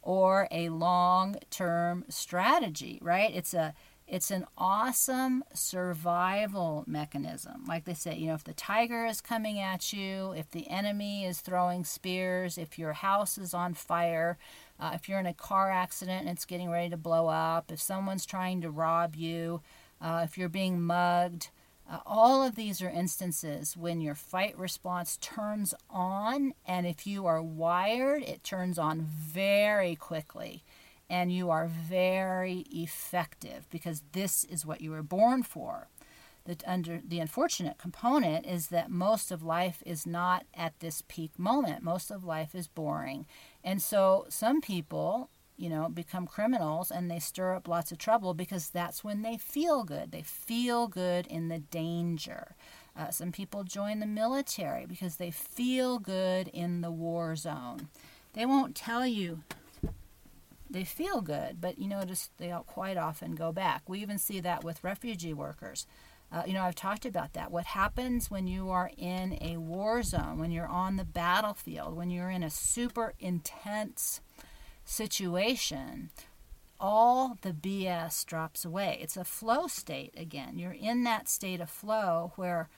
or 0.02 0.48
a 0.50 0.68
long 0.68 1.36
term 1.50 2.04
strategy, 2.08 2.98
right? 3.02 3.34
It's 3.34 3.54
a 3.54 3.74
it's 4.06 4.30
an 4.30 4.44
awesome 4.58 5.42
survival 5.54 6.84
mechanism. 6.86 7.64
Like 7.66 7.86
they 7.86 7.94
say, 7.94 8.16
you 8.18 8.26
know, 8.26 8.34
if 8.34 8.44
the 8.44 8.52
tiger 8.52 9.06
is 9.06 9.22
coming 9.22 9.58
at 9.58 9.94
you, 9.94 10.32
if 10.32 10.50
the 10.50 10.68
enemy 10.68 11.24
is 11.24 11.40
throwing 11.40 11.84
spears, 11.84 12.58
if 12.58 12.78
your 12.78 12.92
house 12.92 13.38
is 13.38 13.54
on 13.54 13.72
fire, 13.72 14.36
uh, 14.78 14.92
if 14.94 15.08
you're 15.08 15.20
in 15.20 15.26
a 15.26 15.34
car 15.34 15.70
accident 15.70 16.22
and 16.22 16.30
it's 16.30 16.44
getting 16.44 16.70
ready 16.70 16.90
to 16.90 16.96
blow 16.96 17.28
up, 17.28 17.70
if 17.70 17.80
someone's 17.80 18.26
trying 18.26 18.60
to 18.60 18.70
rob 18.70 19.14
you, 19.16 19.60
uh, 20.00 20.22
if 20.24 20.36
you're 20.36 20.48
being 20.48 20.82
mugged, 20.82 21.48
uh, 21.90 21.98
all 22.06 22.42
of 22.42 22.54
these 22.54 22.80
are 22.80 22.88
instances 22.88 23.76
when 23.76 24.00
your 24.00 24.14
fight 24.14 24.58
response 24.58 25.18
turns 25.20 25.74
on, 25.90 26.54
and 26.66 26.86
if 26.86 27.06
you 27.06 27.26
are 27.26 27.42
wired, 27.42 28.22
it 28.22 28.42
turns 28.42 28.78
on 28.78 29.02
very 29.02 29.94
quickly, 29.94 30.64
and 31.10 31.30
you 31.30 31.50
are 31.50 31.66
very 31.66 32.64
effective 32.70 33.66
because 33.70 34.02
this 34.12 34.44
is 34.44 34.64
what 34.64 34.80
you 34.80 34.90
were 34.90 35.02
born 35.02 35.42
for. 35.42 35.88
The, 36.46 36.56
under, 36.66 37.00
the 37.06 37.20
unfortunate 37.20 37.78
component 37.78 38.44
is 38.44 38.68
that 38.68 38.90
most 38.90 39.30
of 39.30 39.42
life 39.42 39.82
is 39.86 40.06
not 40.06 40.44
at 40.54 40.78
this 40.80 41.02
peak 41.08 41.38
moment. 41.38 41.82
Most 41.82 42.10
of 42.10 42.22
life 42.22 42.54
is 42.54 42.66
boring. 42.66 43.24
And 43.64 43.82
so 43.82 44.26
some 44.28 44.60
people 44.60 45.30
you 45.56 45.68
know, 45.68 45.88
become 45.88 46.26
criminals 46.26 46.90
and 46.90 47.10
they 47.10 47.18
stir 47.18 47.54
up 47.54 47.68
lots 47.68 47.92
of 47.92 47.98
trouble 47.98 48.34
because 48.34 48.70
that's 48.70 49.04
when 49.04 49.22
they 49.22 49.36
feel 49.36 49.84
good. 49.84 50.10
They 50.10 50.22
feel 50.22 50.88
good 50.88 51.26
in 51.26 51.48
the 51.48 51.58
danger. 51.60 52.56
Uh, 52.96 53.10
some 53.10 53.32
people 53.32 53.64
join 53.64 54.00
the 54.00 54.06
military 54.06 54.86
because 54.86 55.16
they 55.16 55.30
feel 55.30 55.98
good 55.98 56.48
in 56.48 56.80
the 56.80 56.90
war 56.90 57.36
zone. 57.36 57.88
They 58.32 58.46
won't 58.46 58.74
tell 58.74 59.06
you 59.06 59.42
they 60.68 60.84
feel 60.84 61.20
good, 61.20 61.60
but 61.60 61.78
you 61.78 61.86
notice 61.86 62.30
they 62.38 62.52
quite 62.66 62.96
often 62.96 63.36
go 63.36 63.52
back. 63.52 63.82
We 63.88 64.00
even 64.00 64.18
see 64.18 64.40
that 64.40 64.64
with 64.64 64.82
refugee 64.82 65.34
workers. 65.34 65.86
Uh, 66.34 66.42
you 66.46 66.52
know, 66.52 66.62
I've 66.64 66.74
talked 66.74 67.06
about 67.06 67.34
that. 67.34 67.52
What 67.52 67.64
happens 67.64 68.28
when 68.28 68.48
you 68.48 68.68
are 68.68 68.90
in 68.98 69.38
a 69.40 69.56
war 69.56 70.02
zone, 70.02 70.40
when 70.40 70.50
you're 70.50 70.66
on 70.66 70.96
the 70.96 71.04
battlefield, 71.04 71.94
when 71.94 72.10
you're 72.10 72.30
in 72.30 72.42
a 72.42 72.50
super 72.50 73.14
intense 73.20 74.20
situation, 74.84 76.10
all 76.80 77.38
the 77.42 77.52
BS 77.52 78.26
drops 78.26 78.64
away. 78.64 78.98
It's 79.00 79.16
a 79.16 79.24
flow 79.24 79.68
state 79.68 80.12
again. 80.16 80.58
You're 80.58 80.72
in 80.72 81.04
that 81.04 81.28
state 81.28 81.60
of 81.60 81.70
flow 81.70 82.32
where 82.34 82.68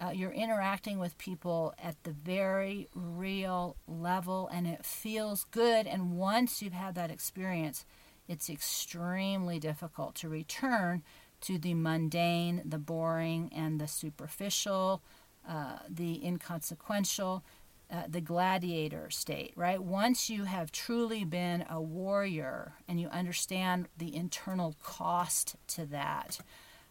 uh, 0.00 0.10
you're 0.10 0.32
interacting 0.32 0.98
with 0.98 1.16
people 1.16 1.72
at 1.80 2.02
the 2.02 2.10
very 2.10 2.88
real 2.96 3.76
level 3.86 4.48
and 4.52 4.66
it 4.66 4.84
feels 4.84 5.46
good. 5.52 5.86
And 5.86 6.16
once 6.16 6.60
you've 6.60 6.72
had 6.72 6.96
that 6.96 7.12
experience, 7.12 7.86
it's 8.26 8.50
extremely 8.50 9.60
difficult 9.60 10.16
to 10.16 10.28
return 10.28 11.04
to 11.44 11.58
the 11.58 11.74
mundane, 11.74 12.62
the 12.64 12.78
boring, 12.78 13.50
and 13.54 13.80
the 13.80 13.88
superficial, 13.88 15.02
uh, 15.48 15.78
the 15.88 16.24
inconsequential 16.24 17.44
uh, 17.90 18.02
the 18.08 18.20
gladiator 18.20 19.10
state, 19.10 19.52
right? 19.56 19.82
Once 19.82 20.30
you 20.30 20.44
have 20.44 20.72
truly 20.72 21.24
been 21.24 21.64
a 21.68 21.80
warrior 21.80 22.72
and 22.88 23.00
you 23.00 23.08
understand 23.08 23.88
the 23.96 24.14
internal 24.16 24.74
cost 24.82 25.56
to 25.66 25.84
that, 25.86 26.40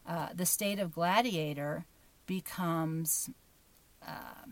uh, 0.07 0.29
the 0.33 0.45
state 0.45 0.79
of 0.79 0.93
gladiator 0.93 1.85
becomes. 2.25 3.29
Uh, 4.05 4.45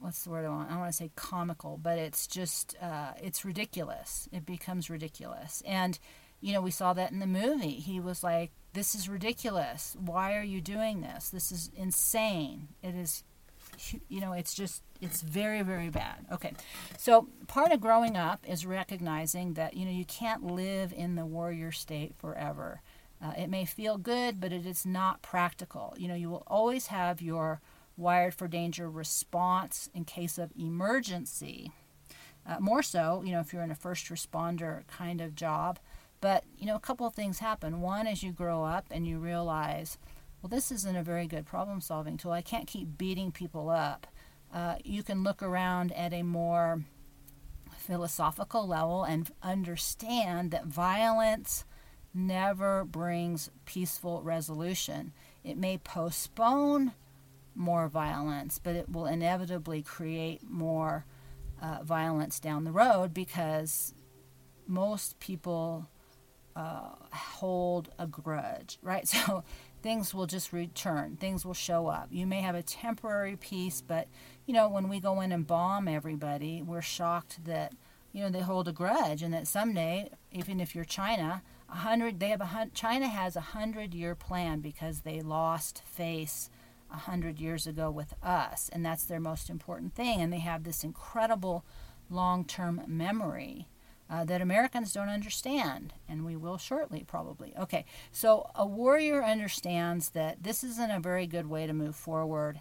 what's 0.00 0.24
the 0.24 0.30
word 0.30 0.46
I 0.46 0.48
want? 0.48 0.68
I 0.68 0.72
don't 0.72 0.80
want 0.80 0.92
to 0.92 0.96
say 0.96 1.10
comical, 1.14 1.78
but 1.80 1.98
it's 1.98 2.26
just 2.26 2.74
uh, 2.80 3.12
it's 3.22 3.44
ridiculous. 3.44 4.28
It 4.32 4.46
becomes 4.46 4.88
ridiculous, 4.88 5.62
and 5.66 5.98
you 6.40 6.52
know 6.52 6.60
we 6.60 6.70
saw 6.70 6.92
that 6.92 7.12
in 7.12 7.18
the 7.18 7.26
movie. 7.26 7.74
He 7.74 8.00
was 8.00 8.22
like, 8.22 8.50
"This 8.72 8.94
is 8.94 9.08
ridiculous. 9.08 9.96
Why 9.98 10.36
are 10.36 10.42
you 10.44 10.60
doing 10.60 11.00
this? 11.00 11.30
This 11.30 11.52
is 11.52 11.70
insane. 11.76 12.68
It 12.82 12.94
is 12.94 13.24
you 14.08 14.20
know, 14.20 14.32
it's 14.32 14.54
just, 14.54 14.82
it's 15.00 15.22
very, 15.22 15.62
very 15.62 15.88
bad. 15.88 16.26
Okay. 16.30 16.52
So 16.98 17.28
part 17.46 17.72
of 17.72 17.80
growing 17.80 18.16
up 18.16 18.44
is 18.46 18.66
recognizing 18.66 19.54
that, 19.54 19.74
you 19.74 19.84
know, 19.84 19.90
you 19.90 20.04
can't 20.04 20.44
live 20.44 20.92
in 20.92 21.14
the 21.14 21.26
warrior 21.26 21.72
state 21.72 22.14
forever. 22.16 22.82
Uh, 23.22 23.32
it 23.36 23.48
may 23.48 23.64
feel 23.64 23.98
good, 23.98 24.40
but 24.40 24.52
it 24.52 24.66
is 24.66 24.86
not 24.86 25.22
practical. 25.22 25.94
You 25.96 26.08
know, 26.08 26.14
you 26.14 26.30
will 26.30 26.44
always 26.46 26.88
have 26.88 27.20
your 27.20 27.60
wired 27.96 28.34
for 28.34 28.48
danger 28.48 28.88
response 28.88 29.90
in 29.94 30.04
case 30.04 30.38
of 30.38 30.52
emergency. 30.58 31.72
Uh, 32.46 32.58
more 32.60 32.82
so, 32.82 33.22
you 33.24 33.32
know, 33.32 33.40
if 33.40 33.52
you're 33.52 33.62
in 33.62 33.70
a 33.70 33.74
first 33.76 34.06
responder 34.06 34.86
kind 34.86 35.20
of 35.20 35.34
job. 35.34 35.78
But, 36.20 36.44
you 36.58 36.66
know, 36.66 36.76
a 36.76 36.80
couple 36.80 37.06
of 37.06 37.14
things 37.14 37.38
happen. 37.38 37.80
One, 37.80 38.06
as 38.06 38.22
you 38.22 38.32
grow 38.32 38.64
up 38.64 38.86
and 38.90 39.06
you 39.06 39.18
realize, 39.18 39.96
well, 40.42 40.48
this 40.48 40.70
isn't 40.70 40.96
a 40.96 41.02
very 41.02 41.26
good 41.26 41.46
problem 41.46 41.80
solving 41.80 42.16
tool. 42.16 42.32
I 42.32 42.42
can't 42.42 42.66
keep 42.66 42.98
beating 42.98 43.32
people 43.32 43.70
up. 43.70 44.06
Uh, 44.52 44.76
you 44.84 45.02
can 45.02 45.22
look 45.22 45.42
around 45.42 45.92
at 45.92 46.12
a 46.12 46.22
more 46.22 46.84
philosophical 47.76 48.66
level 48.66 49.04
and 49.04 49.30
understand 49.42 50.50
that 50.50 50.66
violence 50.66 51.64
never 52.12 52.84
brings 52.84 53.50
peaceful 53.64 54.22
resolution. 54.22 55.12
It 55.44 55.56
may 55.56 55.78
postpone 55.78 56.92
more 57.54 57.88
violence, 57.88 58.58
but 58.58 58.76
it 58.76 58.90
will 58.90 59.06
inevitably 59.06 59.82
create 59.82 60.42
more 60.48 61.04
uh, 61.62 61.78
violence 61.82 62.40
down 62.40 62.64
the 62.64 62.72
road 62.72 63.14
because 63.14 63.94
most 64.66 65.18
people 65.20 65.88
uh, 66.56 66.90
hold 67.12 67.90
a 67.98 68.06
grudge, 68.06 68.78
right? 68.82 69.08
So 69.26 69.44
things 69.82 70.14
will 70.14 70.26
just 70.26 70.52
return, 70.52 71.16
things 71.16 71.44
will 71.44 71.54
show 71.54 71.86
up. 71.86 72.08
You 72.10 72.26
may 72.26 72.42
have 72.42 72.54
a 72.54 72.62
temporary 72.62 73.36
peace, 73.36 73.82
but 73.86 74.08
you 74.46 74.54
know, 74.54 74.68
when 74.68 74.88
we 74.88 75.00
go 75.00 75.20
in 75.20 75.32
and 75.32 75.46
bomb 75.46 75.88
everybody, 75.88 76.62
we're 76.62 76.82
shocked 76.82 77.44
that 77.44 77.72
you 78.12 78.22
know 78.22 78.30
they 78.30 78.40
hold 78.40 78.68
a 78.68 78.72
grudge 78.72 79.22
and 79.22 79.32
that 79.32 79.46
someday, 79.46 80.10
even 80.32 80.60
if 80.60 80.74
you're 80.74 80.84
China, 80.84 81.42
a 81.68 81.76
hundred 81.76 82.20
they 82.20 82.28
have 82.28 82.40
a 82.40 82.68
China 82.74 83.08
has 83.08 83.36
a 83.36 83.40
hundred 83.40 83.94
year 83.94 84.14
plan 84.14 84.60
because 84.60 85.00
they 85.00 85.20
lost 85.20 85.82
face 85.84 86.50
a 86.92 86.96
hundred 86.96 87.38
years 87.38 87.66
ago 87.66 87.90
with 87.90 88.14
us, 88.22 88.68
and 88.72 88.84
that's 88.84 89.04
their 89.04 89.20
most 89.20 89.48
important 89.48 89.94
thing, 89.94 90.20
and 90.20 90.32
they 90.32 90.40
have 90.40 90.64
this 90.64 90.84
incredible 90.84 91.64
long 92.10 92.44
term 92.44 92.82
memory. 92.86 93.66
Uh, 94.10 94.24
that 94.24 94.42
Americans 94.42 94.92
don't 94.92 95.08
understand, 95.08 95.94
and 96.08 96.26
we 96.26 96.34
will 96.34 96.58
shortly, 96.58 97.04
probably. 97.06 97.54
Okay, 97.56 97.84
so 98.10 98.50
a 98.56 98.66
warrior 98.66 99.22
understands 99.22 100.10
that 100.10 100.42
this 100.42 100.64
isn't 100.64 100.90
a 100.90 100.98
very 101.00 101.26
good 101.26 101.46
way 101.46 101.66
to 101.66 101.72
move 101.72 101.94
forward 101.94 102.60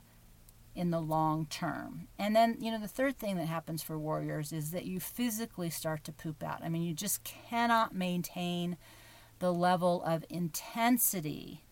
in 0.75 0.91
the 0.91 1.01
long 1.01 1.47
term. 1.47 2.07
And 2.19 2.35
then, 2.35 2.57
you 2.61 2.71
know, 2.71 2.79
the 2.79 2.87
third 2.87 3.17
thing 3.17 3.35
that 3.37 3.47
happens 3.47 3.81
for 3.81 3.97
warriors 3.97 4.53
is 4.53 4.69
that 4.71 4.85
you 4.85 4.99
physically 4.99 5.71
start 5.71 6.03
to 6.03 6.11
poop 6.11 6.43
out. 6.43 6.63
I 6.63 6.69
mean, 6.69 6.83
you 6.83 6.93
just 6.93 7.23
cannot 7.23 7.95
maintain 7.95 8.77
the 9.39 9.51
level 9.51 10.03
of 10.03 10.23
intensity 10.29 11.65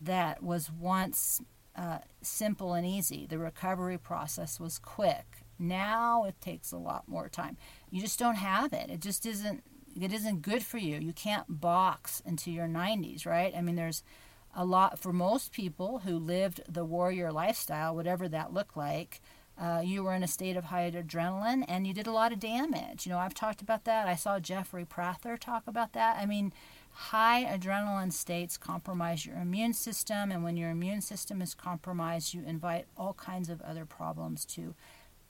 that 0.00 0.42
was 0.42 0.70
once 0.70 1.42
uh, 1.74 1.98
simple 2.22 2.74
and 2.74 2.86
easy. 2.86 3.26
The 3.26 3.38
recovery 3.38 3.98
process 3.98 4.60
was 4.60 4.78
quick. 4.78 5.38
Now 5.58 6.24
it 6.24 6.40
takes 6.40 6.70
a 6.70 6.78
lot 6.78 7.08
more 7.08 7.28
time. 7.28 7.56
You 7.90 8.00
just 8.00 8.18
don't 8.18 8.36
have 8.36 8.72
it. 8.72 8.90
It 8.90 9.00
just 9.00 9.26
isn't. 9.26 9.62
It 9.98 10.12
isn't 10.12 10.42
good 10.42 10.62
for 10.62 10.76
you. 10.76 10.98
You 10.98 11.14
can't 11.14 11.60
box 11.60 12.20
into 12.26 12.50
your 12.50 12.66
90s, 12.66 13.24
right? 13.24 13.54
I 13.56 13.62
mean, 13.62 13.76
there's 13.76 14.02
a 14.54 14.64
lot 14.64 14.98
for 14.98 15.12
most 15.12 15.52
people 15.52 16.00
who 16.00 16.18
lived 16.18 16.60
the 16.68 16.84
warrior 16.84 17.32
lifestyle, 17.32 17.94
whatever 17.94 18.28
that 18.28 18.52
looked 18.52 18.76
like. 18.76 19.22
Uh, 19.58 19.80
you 19.82 20.02
were 20.02 20.12
in 20.12 20.22
a 20.22 20.28
state 20.28 20.56
of 20.56 20.64
high 20.64 20.90
adrenaline 20.90 21.64
and 21.66 21.86
you 21.86 21.94
did 21.94 22.06
a 22.06 22.12
lot 22.12 22.30
of 22.30 22.38
damage. 22.38 23.06
You 23.06 23.12
know, 23.12 23.18
I've 23.18 23.32
talked 23.32 23.62
about 23.62 23.84
that. 23.84 24.06
I 24.06 24.14
saw 24.14 24.38
Jeffrey 24.38 24.84
Prather 24.84 25.38
talk 25.38 25.66
about 25.66 25.94
that. 25.94 26.18
I 26.20 26.26
mean, 26.26 26.52
high 26.90 27.44
adrenaline 27.44 28.12
states 28.12 28.58
compromise 28.58 29.24
your 29.24 29.36
immune 29.36 29.72
system, 29.72 30.30
and 30.30 30.42
when 30.42 30.56
your 30.56 30.70
immune 30.70 31.00
system 31.00 31.40
is 31.40 31.54
compromised, 31.54 32.34
you 32.34 32.42
invite 32.46 32.86
all 32.96 33.14
kinds 33.14 33.48
of 33.48 33.62
other 33.62 33.84
problems 33.86 34.44
to 34.46 34.74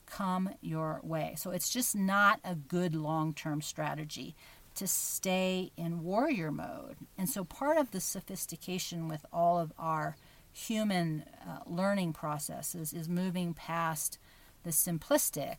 come 0.06 0.50
your 0.60 1.00
way. 1.02 1.34
So 1.36 1.50
it's 1.50 1.68
just 1.68 1.94
not 1.94 2.40
a 2.44 2.54
good 2.54 2.94
long 2.94 3.34
term 3.34 3.60
strategy 3.60 4.34
to 4.76 4.86
stay 4.86 5.72
in 5.76 6.02
warrior 6.02 6.52
mode. 6.52 6.96
And 7.18 7.28
so 7.28 7.44
part 7.44 7.78
of 7.78 7.90
the 7.90 8.00
sophistication 8.00 9.08
with 9.08 9.24
all 9.32 9.58
of 9.58 9.72
our 9.78 10.16
human 10.52 11.24
uh, 11.46 11.58
learning 11.66 12.12
processes 12.12 12.92
is 12.92 13.08
moving 13.08 13.54
past 13.54 14.18
the 14.64 14.70
simplistic, 14.70 15.56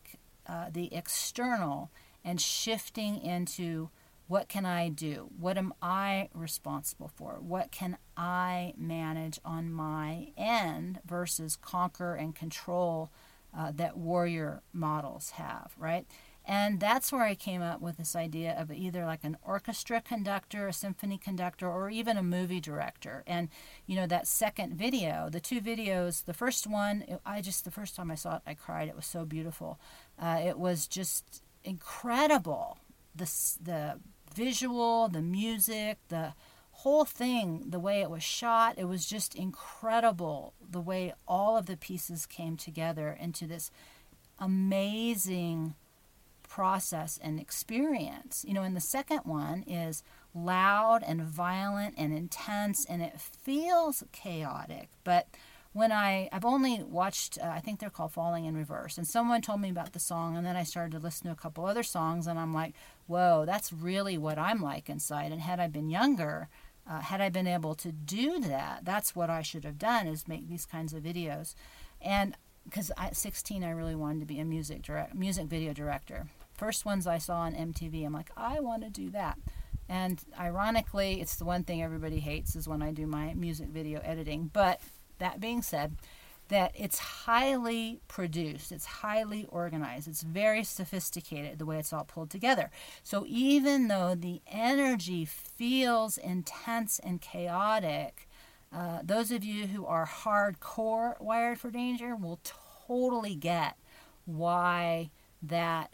uh, 0.47 0.65
the 0.71 0.93
external, 0.93 1.91
and 2.23 2.39
shifting 2.41 3.21
into 3.21 3.89
what 4.27 4.49
can 4.49 4.65
I 4.65 4.89
do? 4.89 5.29
What 5.39 5.57
am 5.57 5.73
I 5.81 6.29
responsible 6.33 7.09
for? 7.15 7.37
What 7.39 7.71
can 7.71 7.97
I 8.17 8.73
manage 8.77 9.39
on 9.45 9.71
my 9.71 10.33
end 10.37 10.99
versus 11.05 11.55
conquer 11.55 12.15
and 12.15 12.35
control 12.35 13.09
uh, 13.57 13.71
that 13.75 13.97
warrior 13.97 14.61
models 14.71 15.31
have, 15.31 15.73
right? 15.77 16.05
And 16.45 16.79
that's 16.79 17.11
where 17.11 17.23
I 17.23 17.35
came 17.35 17.61
up 17.61 17.81
with 17.81 17.97
this 17.97 18.15
idea 18.15 18.55
of 18.57 18.71
either 18.71 19.05
like 19.05 19.25
an 19.25 19.35
orchestra 19.45 19.99
conductor, 19.99 20.67
a 20.67 20.73
symphony 20.73 21.17
conductor, 21.17 21.69
or 21.69 21.89
even 21.89 22.15
a 22.15 22.23
movie 22.23 22.61
director. 22.61 23.23
And, 23.27 23.49
you 23.85 23.97
know, 23.97 24.07
that 24.07 24.27
second 24.27 24.75
video, 24.75 25.27
the 25.29 25.41
two 25.41 25.59
videos, 25.59 26.23
the 26.23 26.33
first 26.33 26.65
one, 26.65 27.03
I 27.25 27.41
just, 27.41 27.65
the 27.65 27.71
first 27.71 27.97
time 27.97 28.09
I 28.09 28.15
saw 28.15 28.37
it, 28.37 28.43
I 28.47 28.53
cried. 28.53 28.87
It 28.87 28.95
was 28.95 29.05
so 29.05 29.25
beautiful. 29.25 29.77
Uh, 30.17 30.39
it 30.41 30.57
was 30.57 30.87
just 30.87 31.43
incredible. 31.65 32.77
The, 33.13 33.29
the 33.61 33.99
visual, 34.33 35.09
the 35.09 35.21
music, 35.21 35.97
the 36.07 36.33
whole 36.81 37.05
thing, 37.05 37.63
the 37.67 37.79
way 37.79 38.01
it 38.01 38.09
was 38.09 38.23
shot, 38.23 38.75
it 38.77 38.85
was 38.85 39.05
just 39.05 39.33
incredible 39.33 40.53
the 40.69 40.79
way 40.79 41.13
all 41.27 41.57
of 41.57 41.65
the 41.65 41.75
pieces 41.75 42.27
came 42.27 42.55
together 42.55 43.17
into 43.19 43.47
this 43.47 43.71
amazing 44.39 45.73
process 46.47 47.19
and 47.21 47.39
experience. 47.39 48.45
You 48.47 48.53
know, 48.53 48.61
and 48.61 48.75
the 48.75 48.81
second 48.81 49.21
one 49.23 49.63
is 49.63 50.03
loud 50.35 51.01
and 51.05 51.21
violent 51.23 51.95
and 51.97 52.13
intense 52.13 52.85
and 52.85 53.01
it 53.01 53.19
feels 53.19 54.03
chaotic, 54.11 54.89
but 55.03 55.27
when 55.77 55.91
I 55.91 56.27
I've 56.31 56.43
only 56.43 56.81
watched 56.81 57.37
uh, 57.37 57.47
I 57.47 57.59
think 57.59 57.79
they're 57.79 57.91
called 57.91 58.11
Falling 58.11 58.45
in 58.45 58.57
Reverse 58.57 58.97
and 58.97 59.07
someone 59.07 59.41
told 59.41 59.61
me 59.61 59.69
about 59.69 59.93
the 59.93 59.99
song 59.99 60.35
and 60.35 60.45
then 60.45 60.55
I 60.55 60.63
started 60.63 60.91
to 60.93 60.99
listen 60.99 61.27
to 61.27 61.33
a 61.33 61.35
couple 61.35 61.65
other 61.65 61.83
songs 61.83 62.25
and 62.25 62.39
I'm 62.39 62.51
like, 62.53 62.73
"Whoa, 63.05 63.43
that's 63.45 63.71
really 63.71 64.17
what 64.17 64.39
I'm 64.39 64.59
like 64.59 64.89
inside." 64.89 65.31
And 65.31 65.41
had 65.41 65.59
I 65.59 65.67
been 65.67 65.89
younger, 65.89 66.49
uh, 66.89 67.01
had 67.01 67.21
I 67.21 67.29
been 67.29 67.45
able 67.45 67.75
to 67.75 67.91
do 67.91 68.39
that, 68.39 68.85
that's 68.85 69.15
what 69.15 69.29
I 69.29 69.43
should 69.43 69.65
have 69.65 69.77
done 69.77 70.07
is 70.07 70.27
make 70.27 70.49
these 70.49 70.65
kinds 70.65 70.93
of 70.93 71.03
videos. 71.03 71.53
And 72.01 72.35
because 72.63 72.91
at 72.97 73.15
16 73.15 73.63
I 73.63 73.69
really 73.69 73.95
wanted 73.95 74.21
to 74.21 74.25
be 74.25 74.39
a 74.39 74.45
music 74.45 74.81
direct 74.81 75.13
music 75.13 75.45
video 75.45 75.73
director. 75.73 76.27
First 76.55 76.85
ones 76.85 77.05
I 77.05 77.19
saw 77.19 77.41
on 77.41 77.53
MTV, 77.53 78.03
I'm 78.03 78.13
like, 78.13 78.31
I 78.35 78.59
want 78.59 78.81
to 78.81 78.89
do 78.89 79.11
that. 79.11 79.37
And 79.87 80.19
ironically, 80.39 81.21
it's 81.21 81.35
the 81.35 81.45
one 81.45 81.63
thing 81.63 81.81
everybody 81.81 82.19
hates 82.19 82.55
is 82.55 82.67
when 82.67 82.81
I 82.81 82.91
do 82.91 83.05
my 83.05 83.33
music 83.35 83.67
video 83.67 84.01
editing. 84.03 84.49
But 84.51 84.81
that 85.19 85.39
being 85.39 85.61
said, 85.61 85.95
that 86.49 86.71
it's 86.75 86.99
highly 86.99 87.99
produced, 88.07 88.71
it's 88.71 88.85
highly 88.85 89.45
organized, 89.49 90.07
it's 90.07 90.21
very 90.21 90.63
sophisticated 90.63 91.59
the 91.59 91.65
way 91.65 91.77
it's 91.77 91.91
all 91.91 92.05
pulled 92.05 92.29
together. 92.29 92.69
So 93.03 93.25
even 93.27 93.87
though 93.87 94.15
the 94.15 94.41
energy 94.47 95.25
feels 95.25 96.17
intense 96.17 96.99
and 96.99 97.19
chaotic, 97.19 98.29
uh, 98.73 98.99
those 99.03 99.31
of 99.31 99.43
you 99.43 99.67
who 99.67 99.85
are 99.85 100.05
hardcore 100.05 101.19
wired 101.19 101.59
for 101.59 101.69
danger 101.69 102.15
will 102.15 102.39
totally 102.87 103.35
get 103.35 103.77
why 104.25 105.09
that 105.41 105.93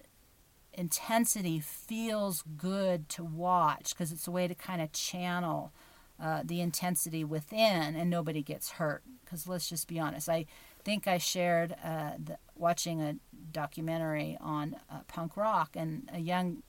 intensity 0.73 1.59
feels 1.59 2.43
good 2.57 3.07
to 3.09 3.23
watch 3.23 3.89
because 3.89 4.12
it's 4.12 4.27
a 4.27 4.31
way 4.31 4.47
to 4.47 4.55
kind 4.55 4.81
of 4.81 4.91
channel 4.91 5.71
uh, 6.19 6.41
the 6.43 6.62
intensity 6.62 7.23
within 7.23 7.95
and 7.95 8.10
nobody 8.10 8.41
gets 8.41 8.71
hurt. 8.71 9.04
Because 9.23 9.47
let's 9.47 9.69
just 9.69 9.88
be 9.88 9.99
honest, 9.99 10.30
I 10.30 10.45
think 10.84 11.08
I 11.08 11.17
shared 11.17 11.76
uh, 11.84 12.12
the, 12.23 12.38
watching 12.56 13.02
a 13.02 13.15
documentary 13.52 14.38
on 14.39 14.76
uh, 14.91 14.99
punk 15.08 15.38
rock 15.38 15.71
and 15.76 16.10
a 16.13 16.19
young, 16.19 16.63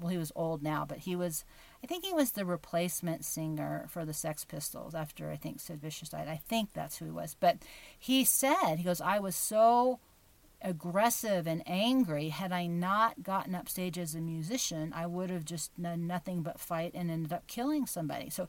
well, 0.00 0.10
he 0.10 0.18
was 0.18 0.32
old 0.36 0.62
now, 0.62 0.84
but 0.86 0.98
he 0.98 1.16
was, 1.16 1.44
I 1.82 1.86
think 1.86 2.04
he 2.04 2.12
was 2.12 2.32
the 2.32 2.44
replacement 2.44 3.24
singer 3.24 3.86
for 3.88 4.04
the 4.04 4.12
Sex 4.12 4.44
Pistols 4.44 4.94
after 4.94 5.30
I 5.30 5.36
think 5.36 5.60
Sid 5.60 5.80
Vicious 5.80 6.10
died. 6.10 6.28
I 6.28 6.36
think 6.36 6.70
that's 6.72 6.98
who 6.98 7.06
he 7.06 7.10
was. 7.10 7.36
But 7.38 7.58
he 7.98 8.24
said, 8.24 8.76
he 8.76 8.84
goes, 8.84 9.00
I 9.00 9.18
was 9.18 9.36
so 9.36 10.00
aggressive 10.62 11.46
and 11.46 11.62
angry. 11.66 12.30
Had 12.30 12.52
I 12.52 12.66
not 12.66 13.22
gotten 13.22 13.54
upstage 13.54 13.98
as 13.98 14.14
a 14.14 14.20
musician, 14.20 14.92
I 14.94 15.06
would 15.06 15.30
have 15.30 15.44
just 15.44 15.80
done 15.80 16.06
nothing 16.06 16.42
but 16.42 16.60
fight 16.60 16.92
and 16.94 17.10
ended 17.10 17.32
up 17.32 17.46
killing 17.46 17.86
somebody. 17.86 18.30
So 18.30 18.48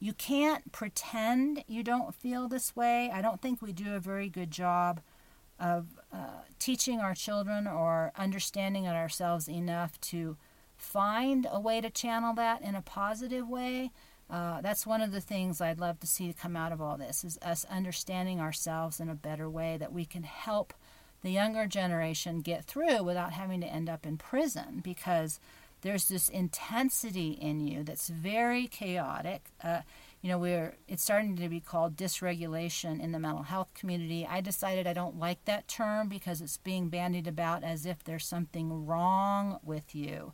you 0.00 0.12
can't 0.12 0.70
pretend 0.72 1.64
you 1.66 1.82
don't 1.82 2.14
feel 2.14 2.48
this 2.48 2.76
way. 2.76 3.10
I 3.12 3.20
don't 3.20 3.40
think 3.40 3.60
we 3.60 3.72
do 3.72 3.94
a 3.94 4.00
very 4.00 4.28
good 4.28 4.50
job 4.50 5.00
of 5.58 5.86
uh, 6.12 6.42
teaching 6.58 7.00
our 7.00 7.14
children 7.14 7.66
or 7.66 8.12
understanding 8.16 8.84
it 8.84 8.94
ourselves 8.94 9.48
enough 9.48 10.00
to 10.00 10.36
find 10.76 11.48
a 11.50 11.58
way 11.58 11.80
to 11.80 11.90
channel 11.90 12.32
that 12.34 12.62
in 12.62 12.76
a 12.76 12.82
positive 12.82 13.48
way. 13.48 13.90
Uh, 14.30 14.60
that's 14.60 14.86
one 14.86 15.00
of 15.00 15.10
the 15.10 15.20
things 15.20 15.60
I'd 15.60 15.80
love 15.80 15.98
to 16.00 16.06
see 16.06 16.32
come 16.32 16.56
out 16.56 16.70
of 16.70 16.80
all 16.80 16.96
this 16.96 17.24
is 17.24 17.38
us 17.42 17.64
understanding 17.70 18.40
ourselves 18.40 19.00
in 19.00 19.08
a 19.08 19.14
better 19.14 19.48
way 19.48 19.76
that 19.78 19.92
we 19.92 20.04
can 20.04 20.22
help 20.22 20.74
the 21.22 21.30
younger 21.30 21.66
generation 21.66 22.40
get 22.40 22.64
through 22.64 23.02
without 23.02 23.32
having 23.32 23.60
to 23.60 23.66
end 23.66 23.88
up 23.88 24.06
in 24.06 24.16
prison 24.16 24.80
because 24.82 25.40
there's 25.82 26.08
this 26.08 26.28
intensity 26.28 27.30
in 27.30 27.60
you 27.60 27.84
that's 27.84 28.08
very 28.08 28.66
chaotic. 28.66 29.50
Uh, 29.62 29.80
you 30.22 30.28
know, 30.28 30.38
we're 30.38 30.74
it's 30.88 31.02
starting 31.02 31.36
to 31.36 31.48
be 31.48 31.60
called 31.60 31.96
dysregulation 31.96 33.00
in 33.00 33.12
the 33.12 33.20
mental 33.20 33.44
health 33.44 33.72
community. 33.74 34.26
I 34.28 34.40
decided 34.40 34.86
I 34.86 34.92
don't 34.92 35.18
like 35.18 35.44
that 35.44 35.68
term 35.68 36.08
because 36.08 36.40
it's 36.40 36.56
being 36.56 36.88
bandied 36.88 37.28
about 37.28 37.62
as 37.62 37.86
if 37.86 38.02
there's 38.02 38.26
something 38.26 38.86
wrong 38.86 39.60
with 39.62 39.94
you. 39.94 40.32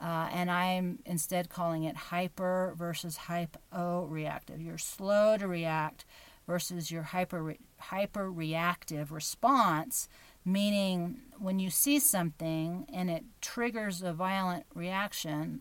Uh, 0.00 0.28
and 0.32 0.50
I'm 0.50 1.00
instead 1.04 1.48
calling 1.50 1.84
it 1.84 1.96
hyper 1.96 2.74
versus 2.78 3.16
hypo 3.16 4.06
reactive. 4.06 4.62
You're 4.62 4.78
slow 4.78 5.36
to 5.36 5.48
react 5.48 6.04
versus 6.48 6.90
your 6.90 7.02
hyper 7.02 7.54
hyper 7.78 8.32
reactive 8.32 9.12
response 9.12 10.08
meaning 10.44 11.20
when 11.38 11.58
you 11.60 11.68
see 11.68 12.00
something 12.00 12.86
and 12.92 13.10
it 13.10 13.22
triggers 13.40 14.02
a 14.02 14.12
violent 14.12 14.64
reaction 14.74 15.60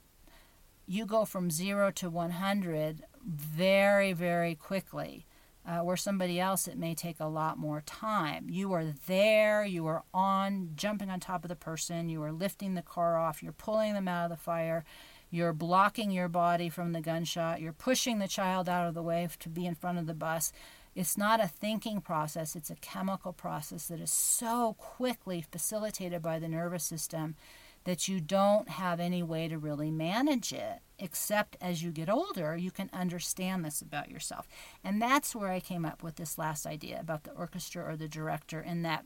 you 0.87 1.05
go 1.05 1.25
from 1.25 1.51
0 1.51 1.91
to 1.91 2.09
100 2.09 3.03
very 3.23 4.13
very 4.13 4.55
quickly 4.55 5.27
uh, 5.67 5.79
where 5.79 5.97
somebody 5.97 6.39
else 6.39 6.67
it 6.67 6.77
may 6.77 6.95
take 6.95 7.19
a 7.19 7.25
lot 7.25 7.57
more 7.57 7.81
time. 7.81 8.47
You 8.49 8.71
are 8.71 8.85
there 9.05 9.65
you 9.65 9.85
are 9.87 10.03
on 10.13 10.69
jumping 10.75 11.09
on 11.09 11.19
top 11.19 11.43
of 11.43 11.49
the 11.49 11.55
person 11.57 12.07
you 12.07 12.23
are 12.23 12.31
lifting 12.31 12.73
the 12.73 12.81
car 12.81 13.17
off 13.17 13.43
you're 13.43 13.51
pulling 13.51 13.93
them 13.93 14.07
out 14.07 14.23
of 14.23 14.29
the 14.29 14.41
fire 14.41 14.85
you're 15.29 15.53
blocking 15.53 16.11
your 16.11 16.29
body 16.29 16.69
from 16.69 16.93
the 16.93 17.01
gunshot. 17.01 17.61
You're 17.61 17.73
pushing 17.73 18.19
the 18.19 18.27
child 18.27 18.69
out 18.69 18.87
of 18.87 18.93
the 18.93 19.03
way 19.03 19.27
to 19.39 19.49
be 19.49 19.65
in 19.65 19.75
front 19.75 19.97
of 19.97 20.07
the 20.07 20.13
bus. 20.13 20.53
It's 20.95 21.17
not 21.17 21.43
a 21.43 21.47
thinking 21.47 22.01
process, 22.01 22.55
it's 22.55 22.71
a 22.71 22.75
chemical 22.75 23.31
process 23.31 23.87
that 23.87 23.99
is 23.99 24.09
so 24.09 24.75
quickly 24.79 25.45
facilitated 25.51 26.21
by 26.21 26.39
the 26.39 26.47
nervous 26.47 26.83
system 26.83 27.35
that 27.83 28.07
you 28.07 28.19
don't 28.19 28.67
have 28.67 28.99
any 28.99 29.23
way 29.23 29.47
to 29.47 29.57
really 29.57 29.91
manage 29.91 30.51
it 30.51 30.79
except 30.99 31.55
as 31.61 31.83
you 31.83 31.91
get 31.91 32.09
older 32.09 32.57
you 32.57 32.71
can 32.71 32.89
understand 32.91 33.63
this 33.63 33.81
about 33.81 34.09
yourself. 34.09 34.47
And 34.83 35.01
that's 35.01 35.35
where 35.35 35.51
i 35.51 35.59
came 35.59 35.85
up 35.85 36.01
with 36.01 36.15
this 36.15 36.37
last 36.37 36.65
idea 36.65 36.99
about 36.99 37.23
the 37.23 37.31
orchestra 37.31 37.83
or 37.85 37.95
the 37.95 38.07
director 38.07 38.59
in 38.59 38.81
that 38.81 39.05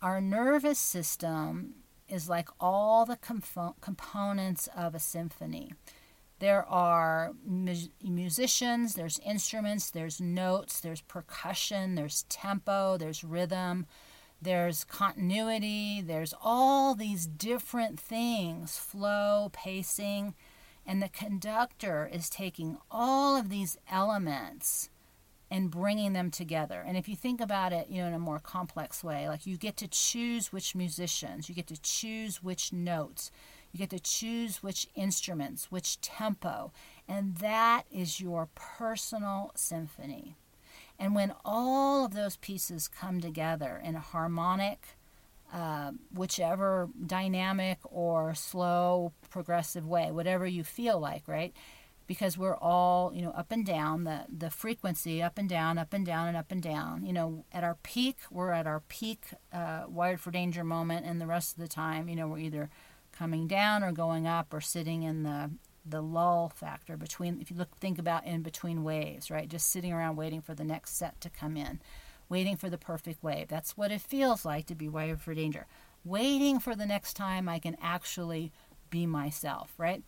our 0.00 0.20
nervous 0.20 0.78
system 0.78 1.74
is 2.08 2.28
like 2.28 2.48
all 2.60 3.06
the 3.06 3.16
compo- 3.16 3.76
components 3.80 4.68
of 4.76 4.94
a 4.94 4.98
symphony. 4.98 5.72
There 6.38 6.64
are 6.66 7.32
mu- 7.44 7.88
musicians 8.02 8.94
there's 8.94 9.20
instruments 9.20 9.90
there's 9.90 10.20
notes 10.20 10.80
there's 10.80 11.00
percussion 11.02 11.94
there's 11.94 12.24
tempo 12.28 12.98
there's 12.98 13.24
rhythm 13.24 13.86
there's 14.44 14.84
continuity, 14.84 16.02
there's 16.02 16.34
all 16.42 16.94
these 16.94 17.26
different 17.26 17.98
things 17.98 18.76
flow, 18.76 19.48
pacing, 19.54 20.34
and 20.86 21.02
the 21.02 21.08
conductor 21.08 22.10
is 22.12 22.28
taking 22.28 22.76
all 22.90 23.36
of 23.36 23.48
these 23.48 23.78
elements 23.90 24.90
and 25.54 25.70
bringing 25.70 26.14
them 26.14 26.32
together. 26.32 26.82
And 26.84 26.96
if 26.96 27.08
you 27.08 27.14
think 27.14 27.40
about 27.40 27.72
it, 27.72 27.86
you 27.88 28.02
know, 28.02 28.08
in 28.08 28.14
a 28.14 28.18
more 28.18 28.40
complex 28.40 29.04
way, 29.04 29.28
like 29.28 29.46
you 29.46 29.56
get 29.56 29.76
to 29.76 29.86
choose 29.86 30.52
which 30.52 30.74
musicians, 30.74 31.48
you 31.48 31.54
get 31.54 31.68
to 31.68 31.80
choose 31.80 32.42
which 32.42 32.72
notes, 32.72 33.30
you 33.70 33.78
get 33.78 33.90
to 33.90 34.00
choose 34.00 34.64
which 34.64 34.88
instruments, 34.96 35.70
which 35.70 36.00
tempo, 36.00 36.72
and 37.06 37.36
that 37.36 37.84
is 37.92 38.20
your 38.20 38.48
personal 38.56 39.52
symphony. 39.54 40.34
And 40.98 41.14
when 41.14 41.32
all 41.44 42.04
of 42.04 42.14
those 42.14 42.36
pieces 42.38 42.88
come 42.88 43.20
together 43.20 43.80
in 43.84 43.94
a 43.94 44.00
harmonic, 44.00 44.96
uh, 45.52 45.92
whichever 46.12 46.88
dynamic 47.06 47.78
or 47.84 48.34
slow, 48.34 49.12
progressive 49.30 49.86
way, 49.86 50.10
whatever 50.10 50.48
you 50.48 50.64
feel 50.64 50.98
like, 50.98 51.28
right? 51.28 51.54
Because 52.06 52.36
we're 52.36 52.56
all, 52.56 53.12
you 53.14 53.22
know, 53.22 53.30
up 53.30 53.50
and 53.50 53.64
down, 53.64 54.04
the, 54.04 54.26
the 54.28 54.50
frequency 54.50 55.22
up 55.22 55.38
and 55.38 55.48
down, 55.48 55.78
up 55.78 55.92
and 55.94 56.04
down, 56.04 56.28
and 56.28 56.36
up 56.36 56.50
and 56.50 56.62
down. 56.62 57.06
You 57.06 57.12
know, 57.12 57.44
at 57.52 57.64
our 57.64 57.76
peak, 57.82 58.18
we're 58.30 58.52
at 58.52 58.66
our 58.66 58.80
peak 58.88 59.28
uh, 59.52 59.84
wired 59.88 60.20
for 60.20 60.30
danger 60.30 60.64
moment, 60.64 61.06
and 61.06 61.20
the 61.20 61.26
rest 61.26 61.56
of 61.56 61.62
the 61.62 61.68
time, 61.68 62.08
you 62.08 62.16
know, 62.16 62.28
we're 62.28 62.38
either 62.38 62.68
coming 63.12 63.46
down 63.46 63.82
or 63.82 63.92
going 63.92 64.26
up 64.26 64.52
or 64.52 64.60
sitting 64.60 65.02
in 65.02 65.22
the 65.22 65.50
the 65.86 66.00
lull 66.00 66.48
factor 66.48 66.96
between 66.96 67.38
if 67.42 67.50
you 67.50 67.56
look 67.58 67.76
think 67.76 67.98
about 67.98 68.24
in 68.24 68.40
between 68.40 68.82
waves 68.82 69.30
right? 69.30 69.48
Just 69.48 69.68
sitting 69.68 69.92
around 69.92 70.16
waiting 70.16 70.40
for 70.40 70.54
the 70.54 70.64
next 70.64 70.96
set 70.96 71.20
to 71.20 71.28
come 71.28 71.58
in 71.58 71.78
waiting 72.28 72.56
for 72.56 72.70
the 72.70 72.78
perfect 72.78 73.22
wave. 73.22 73.48
That's 73.48 73.76
what 73.76 73.92
it 73.92 74.00
feels 74.00 74.46
like 74.46 74.64
to 74.66 74.74
be 74.74 74.88
wired 74.88 75.20
for 75.20 75.34
danger. 75.34 75.66
Waiting 76.04 76.58
for 76.58 76.74
the 76.74 76.86
next 76.86 77.14
time 77.14 77.48
i 77.48 77.58
can 77.58 77.76
actually 77.80 78.52
be 78.90 79.06
myself 79.06 79.72
right 79.78 80.04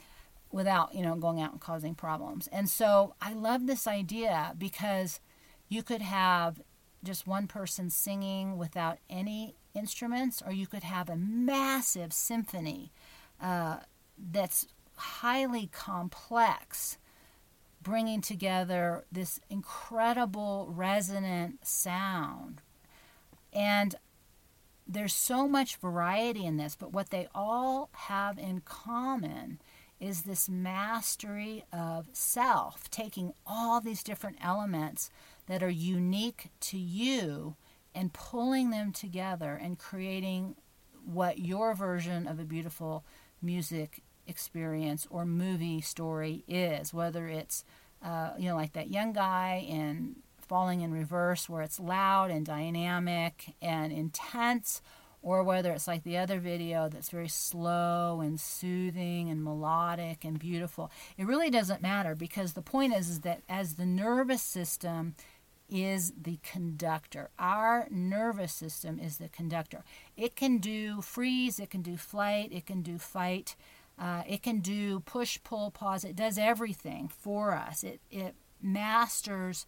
without 0.56 0.94
you 0.94 1.02
know 1.02 1.14
going 1.14 1.40
out 1.40 1.52
and 1.52 1.60
causing 1.60 1.94
problems 1.94 2.48
and 2.48 2.68
so 2.68 3.14
i 3.20 3.32
love 3.32 3.66
this 3.66 3.86
idea 3.86 4.54
because 4.58 5.20
you 5.68 5.82
could 5.82 6.02
have 6.02 6.60
just 7.04 7.26
one 7.26 7.46
person 7.46 7.90
singing 7.90 8.56
without 8.56 8.98
any 9.08 9.54
instruments 9.74 10.42
or 10.44 10.52
you 10.52 10.66
could 10.66 10.82
have 10.82 11.08
a 11.08 11.16
massive 11.16 12.12
symphony 12.12 12.90
uh, 13.40 13.76
that's 14.18 14.66
highly 14.96 15.68
complex, 15.72 16.98
bringing 17.82 18.20
together 18.20 19.04
this 19.12 19.38
incredible 19.50 20.68
resonant 20.70 21.66
sound. 21.66 22.62
And 23.52 23.94
there's 24.86 25.14
so 25.14 25.48
much 25.48 25.76
variety 25.76 26.46
in 26.46 26.56
this, 26.56 26.76
but 26.76 26.92
what 26.92 27.10
they 27.10 27.28
all 27.34 27.90
have 27.92 28.38
in 28.38 28.62
common 28.64 29.60
is 30.00 30.22
this 30.22 30.48
mastery 30.48 31.64
of 31.72 32.08
self, 32.12 32.90
taking 32.90 33.32
all 33.46 33.80
these 33.80 34.02
different 34.02 34.36
elements 34.42 35.10
that 35.46 35.62
are 35.62 35.70
unique 35.70 36.50
to 36.60 36.78
you 36.78 37.56
and 37.94 38.12
pulling 38.12 38.70
them 38.70 38.92
together 38.92 39.58
and 39.60 39.78
creating 39.78 40.54
what 41.04 41.38
your 41.38 41.74
version 41.74 42.26
of 42.26 42.38
a 42.38 42.44
beautiful 42.44 43.04
music 43.40 44.02
experience 44.26 45.06
or 45.08 45.24
movie 45.24 45.80
story 45.80 46.44
is, 46.48 46.92
whether 46.92 47.28
it's, 47.28 47.64
uh, 48.04 48.30
you 48.38 48.48
know, 48.48 48.56
like 48.56 48.72
that 48.74 48.90
young 48.90 49.12
guy 49.12 49.64
in 49.66 50.16
Falling 50.46 50.80
in 50.82 50.92
Reverse, 50.92 51.48
where 51.48 51.62
it's 51.62 51.80
loud 51.80 52.30
and 52.30 52.46
dynamic 52.46 53.54
and 53.60 53.92
intense, 53.92 54.80
or 55.22 55.42
whether 55.42 55.72
it's 55.72 55.88
like 55.88 56.04
the 56.04 56.16
other 56.16 56.38
video 56.38 56.88
that's 56.88 57.10
very 57.10 57.28
slow 57.28 58.20
and 58.20 58.38
soothing 58.40 59.28
and 59.28 59.42
melodic 59.42 60.24
and 60.24 60.38
beautiful. 60.38 60.90
It 61.16 61.26
really 61.26 61.50
doesn't 61.50 61.82
matter 61.82 62.14
because 62.14 62.52
the 62.52 62.62
point 62.62 62.94
is, 62.94 63.08
is 63.08 63.20
that 63.20 63.42
as 63.48 63.74
the 63.74 63.86
nervous 63.86 64.42
system 64.42 65.14
is 65.68 66.12
the 66.20 66.38
conductor. 66.42 67.30
Our 67.38 67.88
nervous 67.90 68.52
system 68.52 69.00
is 69.00 69.18
the 69.18 69.28
conductor. 69.28 69.84
It 70.16 70.36
can 70.36 70.58
do 70.58 71.02
freeze, 71.02 71.58
it 71.58 71.70
can 71.70 71.82
do 71.82 71.96
flight, 71.96 72.50
it 72.52 72.66
can 72.66 72.82
do 72.82 72.98
fight. 72.98 73.56
Uh, 73.98 74.22
it 74.28 74.42
can 74.42 74.60
do 74.60 75.00
push, 75.00 75.38
pull, 75.42 75.70
pause. 75.70 76.04
It 76.04 76.16
does 76.16 76.36
everything 76.36 77.08
for 77.08 77.54
us. 77.54 77.82
It, 77.82 78.00
it 78.10 78.34
masters 78.60 79.66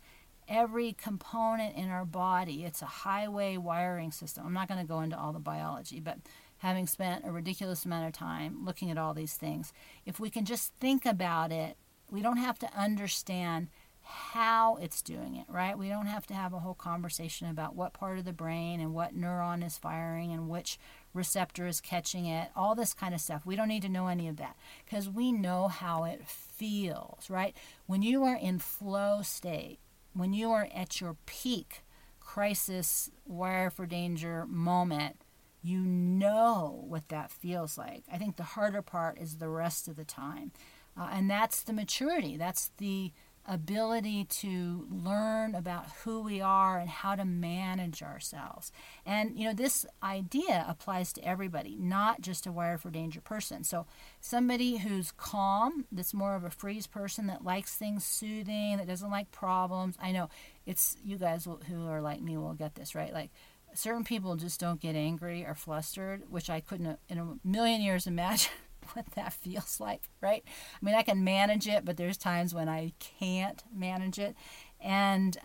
every 0.48 0.92
component 0.92 1.76
in 1.76 1.90
our 1.90 2.04
body. 2.04 2.64
It's 2.64 2.82
a 2.82 2.86
highway 2.86 3.56
wiring 3.56 4.12
system. 4.12 4.46
I'm 4.46 4.54
not 4.54 4.68
going 4.68 4.80
to 4.80 4.86
go 4.86 5.00
into 5.00 5.18
all 5.18 5.32
the 5.32 5.38
biology, 5.38 6.00
but 6.00 6.18
having 6.58 6.86
spent 6.86 7.24
a 7.26 7.30
ridiculous 7.30 7.84
amount 7.84 8.06
of 8.06 8.12
time 8.12 8.64
looking 8.64 8.90
at 8.90 8.98
all 8.98 9.14
these 9.14 9.34
things, 9.34 9.72
if 10.06 10.18
we 10.18 10.30
can 10.30 10.44
just 10.44 10.72
think 10.80 11.06
about 11.06 11.52
it, 11.52 11.76
we 12.10 12.22
don't 12.22 12.38
have 12.38 12.58
to 12.58 12.70
understand 12.76 13.68
how 14.02 14.76
it's 14.80 15.02
doing 15.02 15.36
it, 15.36 15.44
right? 15.48 15.76
We 15.76 15.90
don't 15.90 16.06
have 16.06 16.26
to 16.28 16.34
have 16.34 16.54
a 16.54 16.60
whole 16.60 16.74
conversation 16.74 17.48
about 17.48 17.76
what 17.76 17.92
part 17.92 18.18
of 18.18 18.24
the 18.24 18.32
brain 18.32 18.80
and 18.80 18.94
what 18.94 19.14
neuron 19.14 19.64
is 19.64 19.76
firing 19.76 20.32
and 20.32 20.48
which 20.48 20.78
receptor 21.12 21.66
is 21.66 21.82
catching 21.82 22.24
it, 22.24 22.48
all 22.56 22.74
this 22.74 22.94
kind 22.94 23.14
of 23.14 23.20
stuff. 23.20 23.44
We 23.44 23.54
don't 23.54 23.68
need 23.68 23.82
to 23.82 23.88
know 23.90 24.08
any 24.08 24.26
of 24.26 24.38
that 24.38 24.56
because 24.84 25.10
we 25.10 25.30
know 25.30 25.68
how 25.68 26.04
it 26.04 26.26
feels, 26.26 27.28
right? 27.28 27.54
When 27.86 28.00
you 28.00 28.24
are 28.24 28.36
in 28.36 28.58
flow 28.58 29.20
state, 29.22 29.78
when 30.12 30.32
you 30.32 30.50
are 30.50 30.68
at 30.74 31.00
your 31.00 31.16
peak 31.26 31.82
crisis, 32.20 33.10
wire 33.26 33.70
for 33.70 33.86
danger 33.86 34.46
moment, 34.46 35.16
you 35.62 35.80
know 35.80 36.84
what 36.86 37.08
that 37.08 37.30
feels 37.30 37.76
like. 37.76 38.04
I 38.12 38.18
think 38.18 38.36
the 38.36 38.42
harder 38.42 38.82
part 38.82 39.18
is 39.18 39.36
the 39.36 39.48
rest 39.48 39.88
of 39.88 39.96
the 39.96 40.04
time. 40.04 40.52
Uh, 40.98 41.08
and 41.12 41.30
that's 41.30 41.62
the 41.62 41.72
maturity. 41.72 42.36
That's 42.36 42.70
the 42.78 43.12
ability 43.48 44.24
to 44.24 44.86
learn 44.90 45.54
about 45.54 45.86
who 46.04 46.20
we 46.20 46.40
are 46.40 46.78
and 46.78 46.88
how 46.88 47.16
to 47.16 47.24
manage 47.24 48.02
ourselves. 48.02 48.70
And 49.06 49.38
you 49.38 49.46
know, 49.46 49.54
this 49.54 49.86
idea 50.02 50.64
applies 50.68 51.12
to 51.14 51.24
everybody, 51.24 51.76
not 51.80 52.20
just 52.20 52.46
a 52.46 52.52
wire 52.52 52.78
for 52.78 52.90
danger 52.90 53.20
person. 53.20 53.64
So, 53.64 53.86
somebody 54.20 54.76
who's 54.76 55.12
calm, 55.12 55.86
that's 55.90 56.14
more 56.14 56.34
of 56.36 56.44
a 56.44 56.50
freeze 56.50 56.86
person 56.86 57.26
that 57.28 57.44
likes 57.44 57.74
things 57.74 58.04
soothing, 58.04 58.76
that 58.76 58.86
doesn't 58.86 59.10
like 59.10 59.32
problems. 59.32 59.96
I 60.00 60.12
know 60.12 60.28
it's 60.66 60.96
you 61.02 61.16
guys 61.16 61.48
who 61.68 61.88
are 61.88 62.02
like 62.02 62.20
me 62.20 62.36
will 62.36 62.52
get 62.52 62.74
this, 62.74 62.94
right? 62.94 63.12
Like 63.12 63.30
certain 63.74 64.04
people 64.04 64.36
just 64.36 64.60
don't 64.60 64.80
get 64.80 64.94
angry 64.94 65.44
or 65.44 65.54
flustered, 65.54 66.24
which 66.30 66.50
I 66.50 66.60
couldn't 66.60 66.98
in 67.08 67.18
a 67.18 67.34
million 67.44 67.80
years 67.80 68.06
imagine 68.06 68.52
what 68.94 69.06
that 69.14 69.32
feels 69.32 69.80
like, 69.80 70.08
right? 70.20 70.42
I 70.46 70.84
mean, 70.84 70.94
I 70.94 71.02
can 71.02 71.24
manage 71.24 71.66
it, 71.66 71.84
but 71.84 71.96
there's 71.96 72.16
times 72.16 72.54
when 72.54 72.68
I 72.68 72.92
can't 72.98 73.62
manage 73.74 74.18
it. 74.18 74.36
And 74.80 75.36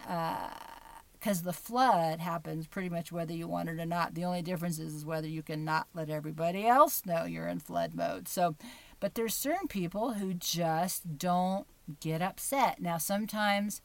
because 1.20 1.42
uh, 1.42 1.46
the 1.46 1.54
flood 1.54 2.20
happens 2.20 2.68
pretty 2.68 2.90
much 2.90 3.12
whether 3.12 3.34
you 3.34 3.48
want 3.48 3.70
it 3.70 3.80
or 3.80 3.86
not. 3.86 4.16
The 4.16 4.26
only 4.26 4.42
difference 4.42 4.80
is, 4.80 4.94
is 4.94 5.06
whether 5.06 5.28
you 5.28 5.44
can 5.44 5.64
not 5.66 5.88
let 5.94 6.10
everybody 6.10 6.68
else 6.68 7.06
know 7.06 7.26
you're 7.26 7.48
in 7.48 7.60
flood 7.60 7.94
mode. 7.96 8.28
So, 8.28 8.56
but 9.00 9.16
there's 9.16 9.36
certain 9.36 9.68
people 9.68 10.14
who 10.14 10.34
just 10.34 11.18
don't 11.18 11.68
get 12.00 12.22
upset. 12.22 12.82
Now, 12.82 12.98
sometimes 12.98 13.82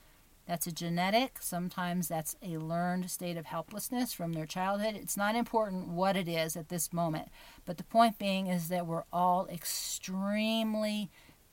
that's 0.48 0.66
a 0.66 0.72
genetic, 0.72 1.37
sometimes 1.42 2.08
that's 2.08 2.34
a 2.42 2.56
learned 2.56 3.11
state 3.11 3.37
of 3.37 3.44
helplessness 3.44 4.14
from 4.14 4.32
their 4.32 4.46
childhood. 4.46 4.96
It's 4.96 5.16
not 5.16 5.37
important 5.37 5.88
what 5.88 6.16
it 6.16 6.26
is 6.26 6.56
at 6.56 6.70
this 6.70 6.90
moment, 6.90 7.28
but 7.66 7.76
the 7.76 7.84
point 7.84 8.18
being 8.18 8.46
is 8.46 8.68
that 8.68 8.87
we're 8.87 9.04
all 9.12 9.46
extremely 9.52 11.11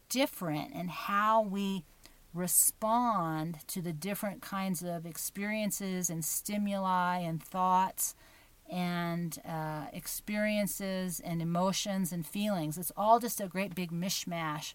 different 0.07 0.73
in 0.73 0.87
how 0.87 1.41
we 1.41 1.83
respond 2.33 3.57
to 3.67 3.81
the 3.81 3.91
different 3.91 4.41
kinds 4.41 4.81
of 4.81 5.05
experiences 5.05 6.09
and 6.09 6.23
stimuli 6.23 7.17
and 7.17 7.43
thoughts 7.43 8.15
and 8.71 9.39
uh, 9.45 9.87
experiences 9.91 11.19
and 11.19 11.41
emotions 11.41 12.13
and 12.13 12.25
feelings. 12.25 12.77
It's 12.77 12.93
all 12.95 13.19
just 13.19 13.41
a 13.41 13.47
great 13.47 13.75
big 13.75 13.91
mishmash 13.91 14.73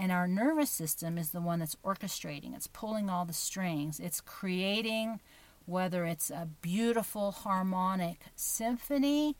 and 0.00 0.10
our 0.10 0.26
nervous 0.26 0.70
system 0.70 1.18
is 1.18 1.30
the 1.30 1.42
one 1.42 1.58
that's 1.58 1.76
orchestrating, 1.84 2.56
it's 2.56 2.66
pulling 2.66 3.10
all 3.10 3.26
the 3.26 3.34
strings, 3.34 4.00
it's 4.00 4.22
creating 4.22 5.20
whether 5.66 6.06
it's 6.06 6.30
a 6.30 6.48
beautiful 6.62 7.32
harmonic 7.32 8.22
symphony 8.34 9.36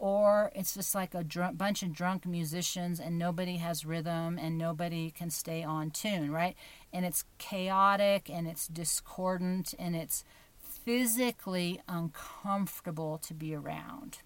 or 0.00 0.50
it's 0.56 0.74
just 0.74 0.92
like 0.92 1.14
a 1.14 1.22
drunk, 1.22 1.56
bunch 1.56 1.84
of 1.84 1.92
drunk 1.92 2.26
musicians 2.26 2.98
and 2.98 3.16
nobody 3.16 3.58
has 3.58 3.86
rhythm 3.86 4.40
and 4.42 4.58
nobody 4.58 5.12
can 5.12 5.30
stay 5.30 5.62
on 5.62 5.92
tune, 5.92 6.32
right? 6.32 6.56
And 6.92 7.06
it's 7.06 7.24
chaotic 7.38 8.28
and 8.28 8.48
it's 8.48 8.66
discordant 8.66 9.72
and 9.78 9.94
it's 9.94 10.24
physically 10.58 11.80
uncomfortable 11.86 13.18
to 13.18 13.34
be 13.34 13.54
around. 13.54 14.18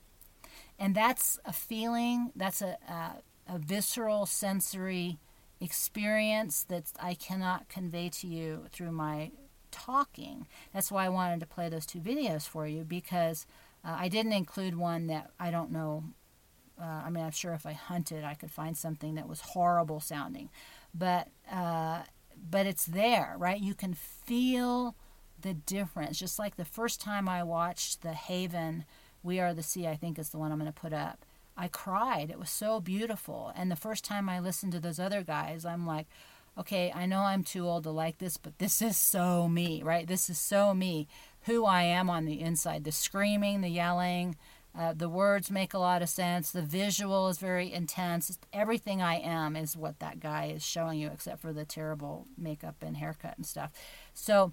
And 0.78 0.94
that's 0.94 1.38
a 1.44 1.52
feeling, 1.52 2.32
that's 2.34 2.62
a, 2.62 2.78
a, 2.88 3.54
a 3.54 3.58
visceral 3.58 4.24
sensory 4.24 5.18
experience 5.60 6.64
that 6.64 6.84
I 7.00 7.14
cannot 7.14 7.68
convey 7.68 8.08
to 8.10 8.26
you 8.26 8.66
through 8.72 8.92
my 8.92 9.30
talking. 9.70 10.46
That's 10.72 10.90
why 10.90 11.06
I 11.06 11.10
wanted 11.10 11.40
to 11.40 11.46
play 11.46 11.68
those 11.68 11.86
two 11.86 12.00
videos 12.00 12.46
for 12.46 12.66
you 12.66 12.84
because 12.84 13.46
uh, 13.84 13.96
I 13.98 14.08
didn't 14.08 14.32
include 14.32 14.76
one 14.76 15.06
that 15.08 15.30
I 15.38 15.50
don't 15.50 15.70
know. 15.70 16.04
Uh, 16.80 17.02
I 17.06 17.10
mean, 17.10 17.24
I'm 17.24 17.30
sure 17.30 17.54
if 17.54 17.66
I 17.66 17.72
hunted, 17.72 18.24
I 18.24 18.34
could 18.34 18.50
find 18.50 18.76
something 18.76 19.14
that 19.14 19.28
was 19.28 19.40
horrible 19.40 20.00
sounding, 20.00 20.50
but 20.94 21.28
uh, 21.50 22.02
but 22.50 22.66
it's 22.66 22.84
there, 22.84 23.34
right? 23.38 23.60
You 23.60 23.74
can 23.74 23.94
feel 23.94 24.94
the 25.40 25.54
difference. 25.54 26.18
Just 26.18 26.38
like 26.38 26.56
the 26.56 26.64
first 26.64 27.00
time 27.00 27.28
I 27.28 27.42
watched 27.42 28.02
The 28.02 28.12
Haven, 28.12 28.84
We 29.22 29.40
Are 29.40 29.54
the 29.54 29.62
Sea, 29.62 29.86
I 29.86 29.96
think 29.96 30.18
is 30.18 30.30
the 30.30 30.38
one 30.38 30.52
I'm 30.52 30.58
going 30.58 30.72
to 30.72 30.80
put 30.80 30.92
up. 30.92 31.24
I 31.56 31.68
cried. 31.68 32.30
It 32.30 32.38
was 32.38 32.50
so 32.50 32.80
beautiful. 32.80 33.52
And 33.56 33.70
the 33.70 33.76
first 33.76 34.04
time 34.04 34.28
I 34.28 34.40
listened 34.40 34.72
to 34.72 34.80
those 34.80 34.98
other 34.98 35.22
guys, 35.22 35.64
I'm 35.64 35.86
like, 35.86 36.06
okay, 36.58 36.92
I 36.94 37.06
know 37.06 37.20
I'm 37.20 37.44
too 37.44 37.66
old 37.66 37.84
to 37.84 37.90
like 37.90 38.18
this, 38.18 38.36
but 38.36 38.58
this 38.58 38.80
is 38.80 38.96
so 38.96 39.48
me, 39.48 39.82
right? 39.82 40.06
This 40.06 40.30
is 40.30 40.38
so 40.38 40.74
me, 40.74 41.06
who 41.42 41.64
I 41.64 41.82
am 41.82 42.08
on 42.08 42.24
the 42.24 42.40
inside. 42.40 42.84
The 42.84 42.92
screaming, 42.92 43.60
the 43.60 43.68
yelling, 43.68 44.36
uh, 44.78 44.92
the 44.94 45.08
words 45.08 45.50
make 45.50 45.72
a 45.72 45.78
lot 45.78 46.02
of 46.02 46.08
sense. 46.08 46.50
The 46.50 46.62
visual 46.62 47.28
is 47.28 47.38
very 47.38 47.72
intense. 47.72 48.38
Everything 48.52 49.00
I 49.00 49.16
am 49.16 49.56
is 49.56 49.76
what 49.76 50.00
that 50.00 50.20
guy 50.20 50.52
is 50.54 50.62
showing 50.64 50.98
you, 50.98 51.08
except 51.08 51.40
for 51.40 51.52
the 51.52 51.64
terrible 51.64 52.26
makeup 52.36 52.76
and 52.82 52.96
haircut 52.96 53.36
and 53.36 53.46
stuff. 53.46 53.70
So 54.12 54.52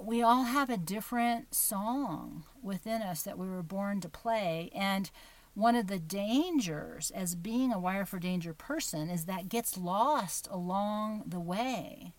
we 0.00 0.22
all 0.22 0.44
have 0.44 0.70
a 0.70 0.76
different 0.76 1.54
song 1.54 2.44
within 2.62 3.02
us 3.02 3.22
that 3.22 3.38
we 3.38 3.48
were 3.48 3.62
born 3.62 4.00
to 4.02 4.08
play. 4.08 4.70
And 4.74 5.10
one 5.56 5.74
of 5.74 5.86
the 5.86 5.98
dangers 5.98 7.10
as 7.12 7.34
being 7.34 7.72
a 7.72 7.78
wired 7.78 8.06
for 8.06 8.18
danger 8.18 8.52
person 8.52 9.08
is 9.08 9.24
that 9.24 9.48
gets 9.48 9.78
lost 9.78 10.46
along 10.50 11.22
the 11.26 11.40
way 11.40 12.12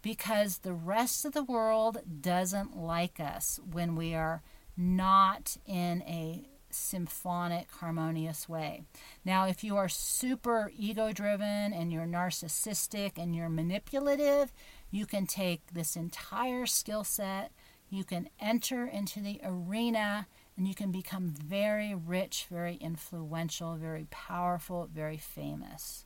because 0.00 0.58
the 0.58 0.72
rest 0.72 1.24
of 1.24 1.32
the 1.32 1.42
world 1.42 1.98
doesn't 2.20 2.76
like 2.76 3.18
us 3.18 3.58
when 3.68 3.96
we 3.96 4.14
are 4.14 4.42
not 4.76 5.56
in 5.66 6.02
a 6.02 6.46
symphonic, 6.70 7.68
harmonious 7.72 8.48
way. 8.48 8.84
Now, 9.24 9.48
if 9.48 9.64
you 9.64 9.76
are 9.76 9.88
super 9.88 10.70
ego 10.76 11.10
driven 11.10 11.72
and 11.72 11.92
you're 11.92 12.06
narcissistic 12.06 13.12
and 13.16 13.34
you're 13.34 13.48
manipulative, 13.48 14.52
you 14.92 15.04
can 15.04 15.26
take 15.26 15.72
this 15.72 15.96
entire 15.96 16.64
skill 16.64 17.02
set, 17.02 17.50
you 17.90 18.04
can 18.04 18.28
enter 18.38 18.86
into 18.86 19.18
the 19.18 19.40
arena, 19.42 20.28
and 20.56 20.68
you 20.68 20.74
can 20.74 20.92
become 20.92 21.28
very 21.28 21.94
rich, 21.94 22.46
very 22.50 22.76
influential, 22.76 23.74
very 23.74 24.06
powerful, 24.10 24.88
very 24.92 25.16
famous. 25.16 26.04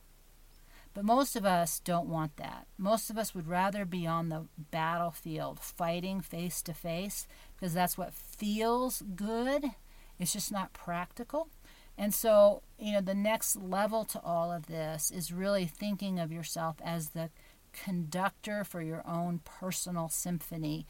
But 0.93 1.05
most 1.05 1.35
of 1.35 1.45
us 1.45 1.79
don't 1.79 2.09
want 2.09 2.37
that. 2.37 2.65
Most 2.77 3.09
of 3.09 3.17
us 3.17 3.35
would 3.35 3.47
rather 3.47 3.85
be 3.85 4.07
on 4.07 4.29
the 4.29 4.47
battlefield 4.71 5.59
fighting 5.59 6.19
face 6.21 6.61
to 6.63 6.73
face 6.73 7.27
because 7.55 7.73
that's 7.73 7.97
what 7.97 8.13
feels 8.13 9.03
good. 9.15 9.65
It's 10.17 10.33
just 10.33 10.51
not 10.51 10.73
practical. 10.73 11.49
And 11.97 12.13
so, 12.13 12.63
you 12.79 12.93
know, 12.93 13.01
the 13.01 13.13
next 13.13 13.55
level 13.55 14.03
to 14.05 14.21
all 14.21 14.51
of 14.51 14.65
this 14.65 15.11
is 15.11 15.31
really 15.31 15.65
thinking 15.65 16.19
of 16.19 16.31
yourself 16.31 16.77
as 16.83 17.09
the 17.09 17.29
conductor 17.71 18.63
for 18.63 18.81
your 18.81 19.03
own 19.07 19.41
personal 19.43 20.09
symphony 20.09 20.87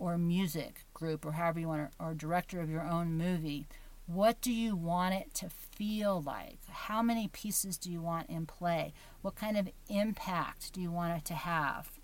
or 0.00 0.16
music 0.16 0.86
group 0.94 1.24
or 1.26 1.32
however 1.32 1.60
you 1.60 1.68
want 1.68 1.92
to, 1.92 2.04
or 2.04 2.14
director 2.14 2.60
of 2.60 2.70
your 2.70 2.82
own 2.82 3.12
movie. 3.16 3.66
What 4.06 4.40
do 4.40 4.50
you 4.52 4.74
want 4.74 5.14
it 5.14 5.34
to 5.34 5.48
feel 5.48 6.20
like? 6.20 6.58
How 6.68 7.02
many 7.02 7.28
pieces 7.28 7.78
do 7.78 7.92
you 7.92 8.00
want 8.00 8.28
in 8.28 8.46
play? 8.46 8.92
What 9.22 9.36
kind 9.36 9.56
of 9.56 9.68
impact 9.88 10.72
do 10.72 10.80
you 10.80 10.90
want 10.90 11.16
it 11.18 11.24
to 11.26 11.34
have, 11.34 12.00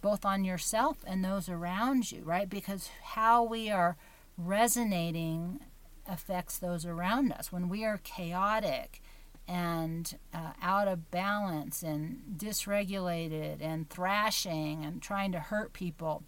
both 0.00 0.24
on 0.24 0.44
yourself 0.44 0.98
and 1.06 1.22
those 1.22 1.48
around 1.50 2.10
you, 2.10 2.22
right? 2.22 2.48
Because 2.48 2.88
how 3.02 3.42
we 3.42 3.70
are 3.70 3.96
resonating 4.38 5.60
affects 6.08 6.58
those 6.58 6.86
around 6.86 7.32
us. 7.32 7.52
When 7.52 7.68
we 7.68 7.84
are 7.84 8.00
chaotic 8.02 9.02
and 9.46 10.16
uh, 10.32 10.52
out 10.62 10.88
of 10.88 11.10
balance 11.10 11.82
and 11.82 12.22
dysregulated 12.36 13.58
and 13.60 13.90
thrashing 13.90 14.84
and 14.84 15.02
trying 15.02 15.32
to 15.32 15.40
hurt 15.40 15.72
people, 15.72 16.22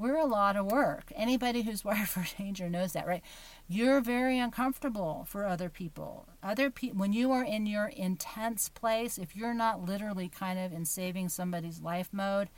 we're 0.00 0.16
a 0.16 0.24
lot 0.24 0.56
of 0.56 0.70
work. 0.72 1.12
Anybody 1.14 1.62
who's 1.62 1.84
wired 1.84 2.08
for 2.08 2.24
danger 2.38 2.70
knows 2.70 2.92
that, 2.92 3.06
right? 3.06 3.22
You're 3.68 4.00
very 4.00 4.38
uncomfortable 4.38 5.26
for 5.28 5.46
other 5.46 5.68
people. 5.68 6.26
Other 6.42 6.70
people, 6.70 6.98
when 6.98 7.12
you 7.12 7.30
are 7.32 7.44
in 7.44 7.66
your 7.66 7.88
intense 7.88 8.68
place, 8.70 9.18
if 9.18 9.36
you're 9.36 9.54
not 9.54 9.84
literally 9.84 10.28
kind 10.28 10.58
of 10.58 10.72
in 10.72 10.86
saving 10.86 11.28
somebody's 11.28 11.80
life 11.80 12.08
mode, 12.12 12.48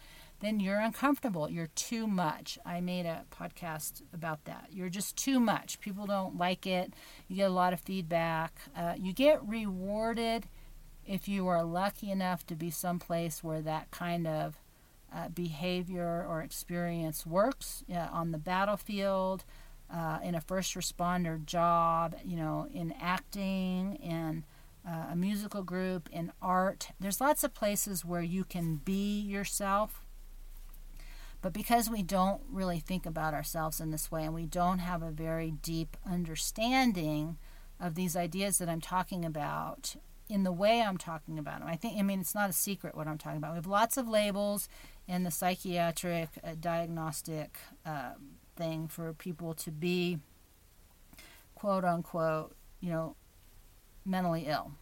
then 0.41 0.61
you're 0.61 0.81
uncomfortable. 0.81 1.49
You're 1.49 1.71
too 1.75 2.07
much. 2.07 2.59
I 2.65 2.81
made 2.81 3.07
a 3.07 3.25
podcast 3.31 4.03
about 4.13 4.45
that. 4.45 4.69
You're 4.71 4.89
just 4.89 5.17
too 5.17 5.39
much. 5.39 5.81
People 5.81 6.07
don't 6.07 6.37
like 6.37 6.67
it. 6.67 6.95
You 7.29 7.37
get 7.37 7.51
a 7.51 7.55
lot 7.55 7.73
of 7.73 7.81
feedback. 7.81 8.61
Uh, 8.77 8.95
you 8.97 9.13
get 9.13 9.47
rewarded 9.47 10.49
if 11.05 11.29
you 11.29 11.49
are 11.49 11.65
lucky 11.65 12.11
enough 12.11 12.47
to 12.47 12.55
be 12.55 12.71
someplace 12.71 13.43
where 13.43 13.63
that 13.63 13.91
kind 13.91 14.27
of 14.27 14.62
uh, 15.15 15.29
behavior 15.29 16.27
or 16.29 16.43
experience 16.43 17.27
works 17.27 17.85
uh, 17.93 18.09
on 18.13 18.33
the 18.33 18.39
battlefield, 18.39 19.45
uh, 19.93 20.19
in 20.25 20.35
a 20.35 20.41
first 20.41 20.75
responder 20.75 21.45
job, 21.45 22.17
you 22.25 22.37
know, 22.37 22.67
in 22.73 22.95
acting, 23.01 23.97
in 23.97 24.45
uh, 24.89 25.09
a 25.13 25.17
musical 25.17 25.63
group, 25.63 26.09
in 26.11 26.33
art. 26.41 26.89
There's 26.99 27.21
lots 27.21 27.45
of 27.45 27.55
places 27.55 28.05
where 28.05 28.23
you 28.23 28.45
can 28.45 28.77
be 28.77 29.21
yourself. 29.21 30.05
But 31.43 31.53
because 31.53 31.91
we 31.91 32.03
don't 32.03 32.41
really 32.51 32.79
think 32.79 33.05
about 33.05 33.35
ourselves 33.35 33.81
in 33.81 33.91
this 33.91 34.11
way 34.11 34.25
and 34.25 34.35
we 34.35 34.47
don't 34.47 34.79
have 34.79 35.03
a 35.03 35.11
very 35.11 35.51
deep 35.51 35.97
understanding 36.09 37.37
of 37.81 37.97
these 37.97 38.17
ideas 38.17 38.59
that 38.59 38.69
I'm 38.69 38.81
talking 38.81 39.25
about 39.25 39.97
in 40.29 40.45
the 40.45 40.53
way 40.53 40.81
I'm 40.81 40.97
talking 40.97 41.39
about 41.39 41.59
them, 41.59 41.69
I 41.69 41.77
think, 41.77 41.99
I 41.99 42.03
mean, 42.03 42.21
it's 42.21 42.35
not 42.35 42.49
a 42.49 42.55
secret 42.55 42.95
what 42.95 43.07
I'm 43.07 43.19
talking 43.19 43.37
about. 43.37 43.51
We 43.53 43.57
have 43.57 43.67
lots 43.67 43.97
of 43.97 44.09
labels 44.09 44.69
in 45.09 45.25
the 45.25 45.31
psychiatric 45.31 46.29
uh, 46.45 46.53
diagnostic 46.59 47.59
uh, 47.85 48.13
thing 48.57 48.89
for 48.89 49.13
people 49.13 49.55
to 49.55 49.71
be 49.71 50.19
quote 51.55 51.85
unquote, 51.85 52.55
you 52.81 52.91
know, 52.91 53.15
mentally 54.05 54.47
ill. 54.47 54.73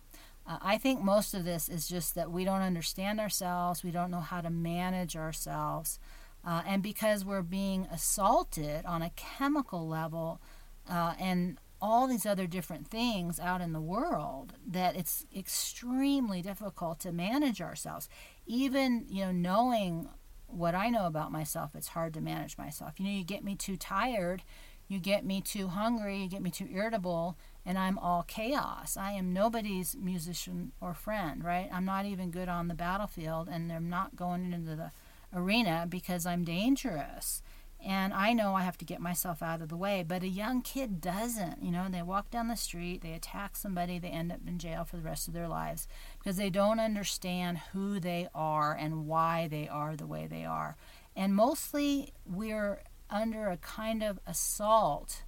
Uh, 0.46 0.58
I 0.62 0.78
think 0.78 1.02
most 1.02 1.34
of 1.34 1.44
this 1.44 1.68
is 1.68 1.86
just 1.86 2.14
that 2.14 2.30
we 2.30 2.44
don't 2.44 2.62
understand 2.62 3.20
ourselves, 3.20 3.84
we 3.84 3.90
don't 3.90 4.10
know 4.10 4.20
how 4.20 4.40
to 4.40 4.50
manage 4.50 5.14
ourselves, 5.14 5.98
uh, 6.44 6.62
and 6.66 6.82
because 6.82 7.24
we're 7.24 7.42
being 7.42 7.86
assaulted 7.92 8.86
on 8.86 9.02
a 9.02 9.10
chemical 9.10 9.86
level 9.86 10.40
uh, 10.88 11.14
and 11.20 11.58
all 11.82 12.06
these 12.06 12.26
other 12.26 12.46
different 12.46 12.88
things 12.88 13.40
out 13.40 13.60
in 13.60 13.72
the 13.72 13.80
world 13.80 14.54
that 14.66 14.96
it's 14.96 15.26
extremely 15.36 16.42
difficult 16.42 17.00
to 17.00 17.12
manage 17.12 17.60
ourselves 17.60 18.08
even 18.50 19.06
you 19.08 19.24
know 19.26 19.32
knowing 19.32 20.08
what 20.46 20.74
I 20.74 20.90
know 20.90 21.06
about 21.06 21.30
myself, 21.30 21.74
it's 21.74 21.88
hard 21.88 22.12
to 22.14 22.20
manage 22.20 22.58
myself. 22.58 22.98
You 22.98 23.06
know, 23.06 23.12
you 23.12 23.24
get 23.24 23.44
me 23.44 23.54
too 23.54 23.76
tired, 23.76 24.42
you 24.88 24.98
get 24.98 25.24
me 25.24 25.40
too 25.40 25.68
hungry, 25.68 26.18
you 26.18 26.28
get 26.28 26.42
me 26.42 26.50
too 26.50 26.68
irritable, 26.70 27.38
and 27.64 27.78
I'm 27.78 27.96
all 27.98 28.24
chaos. 28.24 28.96
I 28.96 29.12
am 29.12 29.32
nobody's 29.32 29.96
musician 29.96 30.72
or 30.80 30.92
friend, 30.92 31.44
right? 31.44 31.68
I'm 31.72 31.84
not 31.84 32.04
even 32.04 32.32
good 32.32 32.48
on 32.48 32.66
the 32.66 32.74
battlefield, 32.74 33.48
and 33.48 33.70
I'm 33.72 33.88
not 33.88 34.16
going 34.16 34.52
into 34.52 34.74
the 34.74 34.90
arena 35.32 35.86
because 35.88 36.26
I'm 36.26 36.42
dangerous 36.42 37.42
and 37.84 38.12
I 38.12 38.32
know 38.32 38.54
I 38.54 38.62
have 38.62 38.78
to 38.78 38.84
get 38.84 39.00
myself 39.00 39.42
out 39.42 39.60
of 39.60 39.68
the 39.68 39.76
way. 39.76 40.04
But 40.06 40.22
a 40.22 40.28
young 40.28 40.62
kid 40.62 41.00
doesn't. 41.00 41.62
You 41.62 41.70
know, 41.70 41.86
they 41.90 42.02
walk 42.02 42.30
down 42.30 42.48
the 42.48 42.56
street, 42.56 43.02
they 43.02 43.12
attack 43.12 43.56
somebody, 43.56 43.98
they 43.98 44.08
end 44.08 44.32
up 44.32 44.40
in 44.46 44.58
jail 44.58 44.84
for 44.84 44.96
the 44.96 45.02
rest 45.02 45.28
of 45.28 45.34
their 45.34 45.48
lives 45.48 45.88
because 46.18 46.36
they 46.36 46.50
don't 46.50 46.80
understand 46.80 47.58
who 47.72 47.98
they 47.98 48.28
are 48.34 48.74
and 48.74 49.06
why 49.06 49.48
they 49.48 49.68
are 49.68 49.96
the 49.96 50.06
way 50.06 50.26
they 50.26 50.44
are. 50.44 50.76
And 51.16 51.34
mostly 51.34 52.12
we're 52.26 52.82
under 53.08 53.48
a 53.48 53.56
kind 53.56 54.02
of 54.02 54.20
assault 54.26 55.22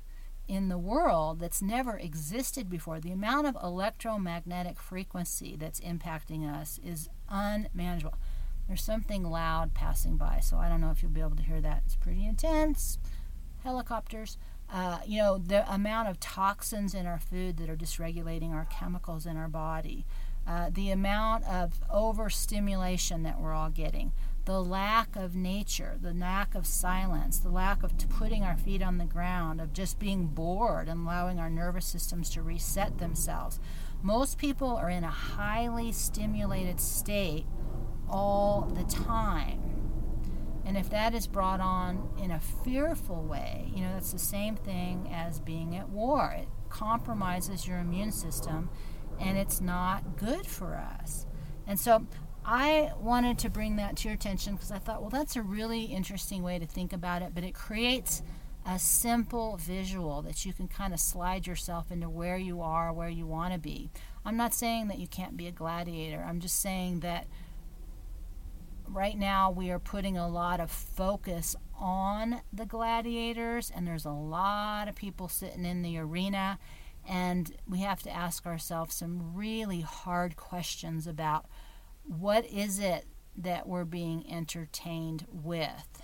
in 0.49 0.68
the 0.68 0.79
world 0.79 1.41
that's 1.41 1.62
never 1.62 1.97
existed 1.97 2.68
before. 2.68 3.01
The 3.01 3.12
amount 3.12 3.47
of 3.47 3.57
electromagnetic 3.62 4.79
frequency 4.79 5.57
that's 5.57 5.81
impacting 5.81 6.49
us 6.49 6.79
is 6.85 7.09
unmanageable. 7.29 8.18
There's 8.67 8.83
something 8.83 9.25
loud 9.25 9.75
passing 9.75 10.17
by, 10.17 10.41
so 10.41 10.57
I 10.57 10.69
don't 10.69 10.81
know 10.81 10.91
if 10.91 11.03
you'll 11.03 11.13
be 11.13 11.21
able 11.21 11.37
to 11.37 11.43
hear 11.43 11.61
that. 11.61 11.83
It's 11.87 11.97
pretty 11.97 12.27
intense. 12.27 12.99
Helicopters. 13.65 14.39
Uh, 14.73 15.01
you 15.07 15.19
know, 15.19 15.37
the 15.37 15.71
amount 15.71 16.09
of 16.09 16.19
toxins 16.19 16.95
in 16.95 17.07
our 17.07 17.19
food 17.19 17.59
that 17.59 17.69
are 17.69 17.77
dysregulating 17.77 18.53
our 18.53 18.67
chemicals 18.67 19.27
in 19.27 19.37
our 19.37 19.49
body, 19.49 20.07
uh, 20.47 20.71
the 20.73 20.91
amount 20.91 21.45
of 21.45 21.81
overstimulation 21.91 23.23
that 23.23 23.39
we're 23.39 23.53
all 23.53 23.69
getting, 23.69 24.13
the 24.45 24.63
lack 24.63 25.15
of 25.15 25.37
nature, 25.37 25.99
the 26.01 26.15
lack 26.15 26.55
of 26.55 26.67
silence, 26.67 27.39
the 27.39 27.51
lack 27.51 27.83
of 27.83 27.97
putting 28.09 28.43
our 28.43 28.57
feet 28.57 28.83
on 28.83 28.99
the 28.99 29.05
ground, 29.05 29.61
of 29.61 29.73
just 29.73 29.99
being 29.99 30.27
bored 30.27 30.89
and 30.89 31.05
allowing 31.05 31.39
our 31.39 31.51
nervous 31.51 31.85
systems 31.85 32.31
to 32.31 32.43
reset 32.43 32.99
themselves. 32.99 33.61
Most 34.03 34.39
people 34.39 34.75
are 34.77 34.91
in 34.91 35.05
a 35.05 35.11
highly 35.11 35.93
stimulated 35.93 36.81
state 36.81 37.45
all 38.13 38.71
the 38.75 38.85
time. 38.85 39.61
And 40.65 40.77
if 40.77 40.91
that 40.91 41.15
is 41.15 41.27
brought 41.27 41.61
on 41.61 42.09
in 42.23 42.31
a 42.31 42.39
fearful 42.39 43.25
way, 43.25 43.71
you 43.75 43.83
know, 43.83 43.93
that's 43.95 44.13
the 44.13 44.19
same 44.19 44.55
thing 44.55 45.11
as 45.13 45.41
being 45.41 45.75
at 45.75 45.89
war. 45.89 46.37
It 46.39 46.49
compromises 46.69 47.67
your 47.67 47.79
immune 47.79 48.13
system 48.13 48.71
and 49.21 49.37
it's 49.37 49.61
not 49.61 50.17
good 50.17 50.47
for 50.47 50.77
us. 50.77 51.27
And 51.67 51.79
so 51.79 52.07
I 52.45 52.93
wanted 53.01 53.39
to 53.41 53.51
bring 53.51 53.77
that 53.77 53.97
to 53.99 54.09
your 54.09 54.15
attention 54.15 54.55
because 54.55 54.71
I 54.71 54.79
thought, 54.79 55.01
well, 55.01 55.11
that's 55.11 55.37
a 55.37 55.43
really 55.43 55.85
interesting 55.85 56.43
way 56.43 56.59
to 56.59 56.67
think 56.67 56.93
about 56.93 57.23
it, 57.23 57.33
but 57.35 57.45
it 57.45 57.55
creates 57.55 58.23
a 58.65 58.79
simple 58.79 59.57
visual 59.57 60.23
that 60.23 60.45
you 60.47 60.53
can 60.53 60.69
kind 60.69 60.93
of 60.93 61.01
slide 61.01 61.47
yourself 61.47 61.91
into 61.91 62.09
where 62.09 62.37
you 62.37 62.61
are, 62.61 62.93
where 62.93 63.09
you 63.09 63.27
want 63.27 63.53
to 63.53 63.59
be. 63.59 63.91
I'm 64.25 64.37
not 64.37 64.55
saying 64.55 64.89
that 64.89 64.99
you 64.99 65.09
can't 65.09 65.37
be 65.37 65.49
a 65.49 65.53
gladiator. 65.53 66.25
I'm 66.27 66.39
just 66.39 66.61
saying 66.61 67.01
that 67.01 67.27
right 68.93 69.18
now 69.18 69.51
we 69.51 69.70
are 69.70 69.78
putting 69.78 70.16
a 70.16 70.28
lot 70.28 70.61
of 70.61 70.70
focus 70.70 71.57
on 71.78 72.43
the 72.53 72.66
gladiators, 72.66 73.72
and 73.74 73.86
there's 73.86 74.05
a 74.05 74.11
lot 74.11 74.88
of 74.88 74.95
people 74.95 75.28
sitting 75.28 75.64
in 75.64 75.82
the 75.82 75.99
arena, 75.99 76.59
and 77.09 77.57
we 77.66 77.80
have 77.80 78.03
to 78.03 78.11
ask 78.11 78.47
ourselves 78.47 78.95
some 78.95 79.34
really 79.34 79.80
hard 79.80 80.36
questions 80.36 81.07
about 81.07 81.47
what 82.05 82.45
is 82.47 82.78
it 82.78 83.07
that 83.36 83.66
we're 83.66 83.84
being 83.84 84.30
entertained 84.30 85.26
with. 85.32 86.03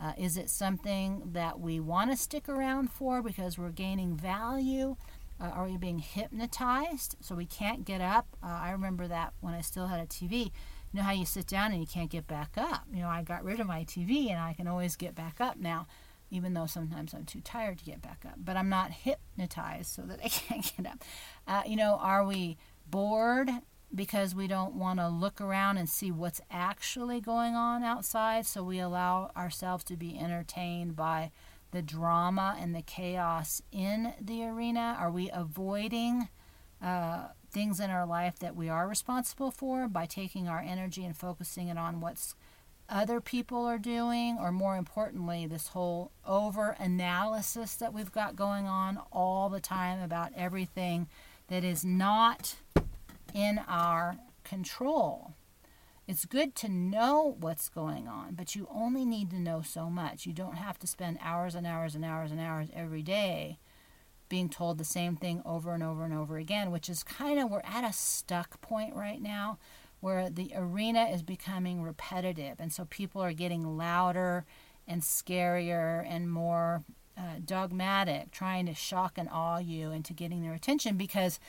Uh, 0.00 0.12
is 0.18 0.36
it 0.36 0.50
something 0.50 1.22
that 1.32 1.60
we 1.60 1.78
want 1.78 2.10
to 2.10 2.16
stick 2.16 2.48
around 2.48 2.90
for 2.90 3.22
because 3.22 3.56
we're 3.56 3.70
gaining 3.70 4.16
value? 4.16 4.96
Uh, 5.40 5.44
are 5.44 5.66
we 5.66 5.76
being 5.76 6.00
hypnotized 6.00 7.16
so 7.20 7.34
we 7.34 7.46
can't 7.46 7.84
get 7.84 8.00
up? 8.00 8.26
Uh, 8.42 8.48
I 8.48 8.72
remember 8.72 9.06
that 9.06 9.32
when 9.40 9.54
I 9.54 9.60
still 9.60 9.86
had 9.86 10.00
a 10.00 10.06
TV 10.06 10.50
you 10.94 11.00
know 11.00 11.06
how 11.06 11.12
you 11.12 11.26
sit 11.26 11.48
down 11.48 11.72
and 11.72 11.80
you 11.80 11.88
can't 11.88 12.08
get 12.08 12.28
back 12.28 12.52
up. 12.56 12.84
You 12.92 13.02
know, 13.02 13.08
I 13.08 13.24
got 13.24 13.42
rid 13.42 13.58
of 13.58 13.66
my 13.66 13.82
TV 13.82 14.30
and 14.30 14.38
I 14.38 14.52
can 14.52 14.68
always 14.68 14.94
get 14.94 15.16
back 15.16 15.40
up 15.40 15.56
now, 15.56 15.88
even 16.30 16.54
though 16.54 16.66
sometimes 16.66 17.12
I'm 17.12 17.24
too 17.24 17.40
tired 17.40 17.78
to 17.78 17.84
get 17.84 18.00
back 18.00 18.22
up. 18.24 18.34
But 18.36 18.56
I'm 18.56 18.68
not 18.68 18.92
hypnotized 18.92 19.92
so 19.92 20.02
that 20.02 20.20
I 20.24 20.28
can't 20.28 20.72
get 20.76 20.86
up. 20.86 21.02
Uh, 21.48 21.62
you 21.66 21.74
know, 21.74 21.98
are 22.00 22.24
we 22.24 22.58
bored 22.88 23.50
because 23.92 24.36
we 24.36 24.46
don't 24.46 24.76
want 24.76 25.00
to 25.00 25.08
look 25.08 25.40
around 25.40 25.78
and 25.78 25.88
see 25.88 26.12
what's 26.12 26.40
actually 26.48 27.20
going 27.20 27.56
on 27.56 27.82
outside? 27.82 28.46
So 28.46 28.62
we 28.62 28.78
allow 28.78 29.32
ourselves 29.36 29.82
to 29.84 29.96
be 29.96 30.16
entertained 30.16 30.94
by 30.94 31.32
the 31.72 31.82
drama 31.82 32.56
and 32.60 32.72
the 32.72 32.82
chaos 32.82 33.60
in 33.72 34.14
the 34.20 34.44
arena? 34.44 34.96
Are 35.00 35.10
we 35.10 35.28
avoiding? 35.32 36.28
Uh, 36.80 37.30
things 37.54 37.80
in 37.80 37.88
our 37.90 38.04
life 38.04 38.38
that 38.40 38.56
we 38.56 38.68
are 38.68 38.88
responsible 38.88 39.50
for 39.50 39.88
by 39.88 40.04
taking 40.04 40.48
our 40.48 40.60
energy 40.60 41.04
and 41.04 41.16
focusing 41.16 41.68
it 41.68 41.78
on 41.78 42.00
what's 42.00 42.34
other 42.88 43.20
people 43.20 43.64
are 43.64 43.78
doing, 43.78 44.36
or 44.38 44.52
more 44.52 44.76
importantly, 44.76 45.46
this 45.46 45.68
whole 45.68 46.10
over 46.26 46.76
analysis 46.78 47.76
that 47.76 47.94
we've 47.94 48.12
got 48.12 48.36
going 48.36 48.66
on 48.66 48.98
all 49.10 49.48
the 49.48 49.60
time 49.60 50.02
about 50.02 50.32
everything 50.36 51.08
that 51.48 51.64
is 51.64 51.84
not 51.84 52.56
in 53.32 53.60
our 53.66 54.18
control. 54.42 55.32
It's 56.06 56.26
good 56.26 56.54
to 56.56 56.68
know 56.68 57.36
what's 57.40 57.70
going 57.70 58.06
on, 58.06 58.34
but 58.34 58.54
you 58.54 58.68
only 58.70 59.06
need 59.06 59.30
to 59.30 59.40
know 59.40 59.62
so 59.62 59.88
much. 59.88 60.26
You 60.26 60.34
don't 60.34 60.56
have 60.56 60.78
to 60.80 60.86
spend 60.86 61.18
hours 61.22 61.54
and 61.54 61.66
hours 61.66 61.94
and 61.94 62.04
hours 62.04 62.30
and 62.30 62.40
hours 62.40 62.68
every 62.74 63.02
day 63.02 63.58
being 64.28 64.48
told 64.48 64.78
the 64.78 64.84
same 64.84 65.16
thing 65.16 65.42
over 65.44 65.74
and 65.74 65.82
over 65.82 66.04
and 66.04 66.14
over 66.14 66.36
again, 66.36 66.70
which 66.70 66.88
is 66.88 67.02
kind 67.02 67.38
of, 67.38 67.50
we're 67.50 67.60
at 67.64 67.84
a 67.84 67.92
stuck 67.92 68.60
point 68.60 68.94
right 68.94 69.20
now 69.20 69.58
where 70.00 70.28
the 70.28 70.52
arena 70.54 71.04
is 71.06 71.22
becoming 71.22 71.82
repetitive. 71.82 72.56
And 72.58 72.72
so 72.72 72.84
people 72.84 73.22
are 73.22 73.32
getting 73.32 73.76
louder 73.76 74.44
and 74.86 75.02
scarier 75.02 76.04
and 76.06 76.30
more 76.30 76.84
uh, 77.16 77.38
dogmatic, 77.44 78.30
trying 78.30 78.66
to 78.66 78.74
shock 78.74 79.16
and 79.16 79.28
awe 79.30 79.58
you 79.58 79.92
into 79.92 80.12
getting 80.12 80.42
their 80.42 80.52
attention 80.52 80.96
because, 80.96 81.40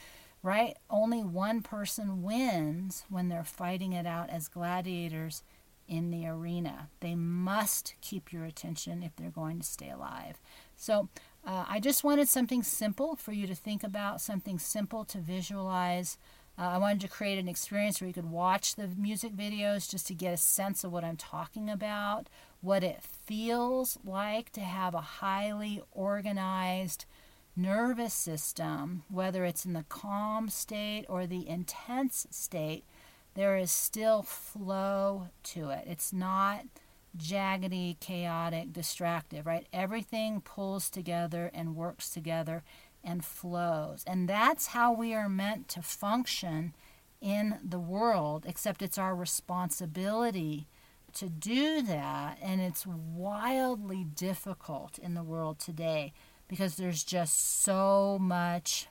right, 0.42 0.78
only 0.90 1.24
one 1.24 1.62
person 1.62 2.22
wins 2.22 3.04
when 3.10 3.30
they're 3.30 3.44
fighting 3.44 3.94
it 3.94 4.06
out 4.06 4.30
as 4.30 4.48
gladiators 4.48 5.44
in 5.88 6.12
the 6.12 6.26
arena. 6.26 6.90
They 7.00 7.16
must 7.16 7.96
keep 8.02 8.32
your 8.32 8.46
attention 8.46 9.04
if 9.04 9.16
they're 9.16 9.30
going 9.30 9.60
to 9.60 9.66
stay 9.66 9.90
alive. 9.90 10.40
So 10.76 11.10
uh, 11.46 11.66
I 11.68 11.80
just 11.80 12.04
wanted 12.04 12.28
something 12.28 12.64
simple 12.64 13.16
for 13.16 13.32
you 13.32 13.46
to 13.48 13.56
think 13.56 13.84
about, 13.84 14.20
something 14.20 14.58
simple 14.58 15.06
to 15.06 15.20
visualize. 15.20 16.18
Uh, 16.58 16.64
I 16.64 16.78
wanted 16.78 17.02
to 17.02 17.08
create 17.08 17.38
an 17.38 17.48
experience 17.48 18.02
where 18.02 18.08
you 18.08 18.14
could 18.14 18.32
watch 18.32 18.76
the 18.76 18.88
music 18.88 19.36
videos 19.36 19.90
just 19.90 20.08
to 20.08 20.14
get 20.14 20.34
a 20.34 20.38
sense 20.38 20.84
of 20.84 20.92
what 20.92 21.04
I'm 21.04 21.18
talking 21.18 21.70
about, 21.70 22.30
what 22.62 22.84
it 22.84 23.04
feels 23.04 24.00
like 24.04 24.52
to 24.54 24.62
have 24.62 24.96
a 24.96 25.02
highly 25.02 25.84
organized 25.92 27.06
nervous 27.56 28.14
system, 28.14 29.04
whether 29.10 29.46
it's 29.46 29.66
in 29.66 29.74
the 29.74 29.86
calm 29.88 30.50
state 30.50 31.06
or 31.08 31.28
the 31.28 31.48
intense 31.48 32.26
state. 32.32 32.86
There 33.36 33.58
is 33.58 33.72
still 33.72 34.24
flow 34.24 35.28
to 35.44 35.70
it. 35.70 35.84
It's 35.86 36.12
not 36.12 36.66
jaggedy, 37.18 38.00
chaotic, 38.00 38.74
distractive, 38.74 39.46
right? 39.46 39.68
Everything 39.72 40.42
pulls 40.42 40.90
together 40.90 41.52
and 41.54 41.76
works 41.76 42.10
together 42.10 42.64
and 43.04 43.24
flows. 43.24 44.04
And 44.08 44.28
that's 44.28 44.68
how 44.68 44.92
we 44.92 45.14
are 45.14 45.30
meant 45.30 45.68
to 45.70 45.82
function 45.82 46.76
in 47.22 47.60
the 47.64 47.80
world, 47.80 48.46
except 48.48 48.82
it's 48.82 48.98
our 48.98 49.16
responsibility 49.16 50.68
to 51.14 51.30
do 51.30 51.82
that. 51.82 52.38
And 52.42 52.60
it's 52.62 52.86
wildly 52.86 54.04
difficult 54.04 54.98
in 54.98 55.14
the 55.14 55.24
world 55.24 55.60
today 55.60 56.14
because 56.48 56.76
there's 56.76 57.04
just 57.04 57.64
so 57.64 58.18
much 58.20 58.88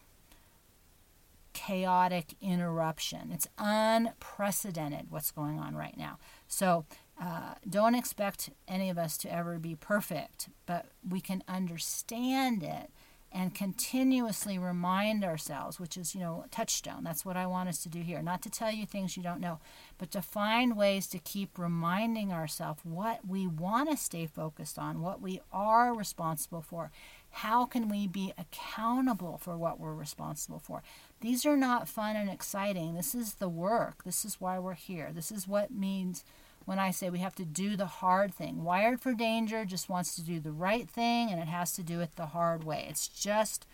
chaotic 1.53 2.35
interruption. 2.41 3.31
It's 3.33 3.47
unprecedented 3.59 5.07
what's 5.11 5.31
going 5.31 5.59
on 5.59 5.75
right 5.75 5.97
now. 5.97 6.19
So 6.49 6.85
uh, 7.21 7.55
don't 7.69 7.95
expect 7.95 8.51
any 8.67 8.91
of 8.91 8.99
us 8.99 9.17
to 9.19 9.33
ever 9.33 9.59
be 9.59 9.75
perfect, 9.75 10.49
but 10.67 10.87
we 11.09 11.21
can 11.21 11.43
understand 11.49 12.63
it 12.63 12.91
and 13.35 13.53
continuously 13.53 14.59
remind 14.59 15.25
ourselves, 15.25 15.81
which 15.81 15.97
is, 15.97 16.15
you 16.15 16.21
know, 16.21 16.45
touchstone. 16.53 17.03
That's 17.03 17.25
what 17.25 17.37
I 17.37 17.49
want 17.49 17.69
us 17.69 17.83
to 17.83 17.89
do 17.89 18.01
here. 18.01 18.23
Not 18.23 18.43
to 18.43 18.51
tell 18.51 18.71
you 18.71 18.87
things 18.87 19.17
you 19.17 19.25
don't 19.25 19.41
know, 19.41 19.59
but 19.99 20.13
to 20.13 20.23
find 20.23 20.77
ways 20.77 21.09
to 21.09 21.19
keep 21.19 21.59
reminding 21.59 22.33
ourselves 22.33 22.81
what 22.85 23.27
we 23.27 23.49
want 23.49 23.91
to 23.91 23.97
stay 23.97 24.27
focused 24.27 24.79
on, 24.79 25.03
what 25.03 25.21
we 25.21 25.41
are 25.53 25.93
responsible 25.93 26.63
for. 26.63 26.93
How 27.31 27.67
can 27.67 27.89
we 27.89 28.07
be 28.07 28.33
accountable 28.39 29.39
for 29.39 29.57
what 29.57 29.81
we're 29.81 29.95
responsible 29.95 30.61
for? 30.61 30.85
These 31.21 31.45
are 31.45 31.57
not 31.57 31.89
fun 31.89 32.15
and 32.15 32.31
exciting. 32.31 32.95
This 32.95 33.17
is 33.17 33.35
the 33.35 33.49
work. 33.49 34.05
This 34.05 34.25
is 34.25 34.41
why 34.41 34.61
we're 34.61 34.75
here. 34.75 35.11
This 35.13 35.33
is 35.33 35.49
what 35.49 35.73
means 35.73 36.25
when 36.65 36.79
I 36.79 36.91
say 36.91 37.11
we 37.11 37.19
have 37.19 37.35
to 37.37 37.45
do 37.45 37.77
the 37.77 37.87
hard 37.87 38.35
thing. 38.35 38.65
Wired 38.65 39.01
for 39.01 39.15
Danger 39.15 39.65
just 39.65 39.89
wants 39.89 40.15
to 40.17 40.23
do 40.23 40.41
the 40.41 40.53
right 40.53 40.89
thing 40.89 41.31
and 41.31 41.41
it 41.41 41.49
has 41.49 41.73
to 41.73 41.83
do 41.83 42.01
it 42.01 42.17
the 42.17 42.27
hard 42.27 42.65
way. 42.65 42.87
It's 42.89 43.09
just 43.09 43.67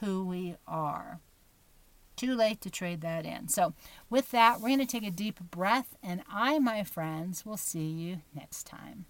who 0.00 0.24
we 0.24 0.56
are. 0.66 1.20
Too 2.16 2.34
late 2.34 2.60
to 2.62 2.70
trade 2.70 3.00
that 3.02 3.24
in. 3.24 3.48
So, 3.48 3.74
with 4.10 4.32
that, 4.32 4.60
we're 4.60 4.68
going 4.68 4.80
to 4.80 4.86
take 4.86 5.06
a 5.06 5.10
deep 5.10 5.38
breath, 5.52 5.94
and 6.02 6.22
I, 6.28 6.58
my 6.58 6.82
friends, 6.82 7.46
will 7.46 7.56
see 7.56 7.86
you 7.86 8.22
next 8.34 8.66
time. 8.66 9.06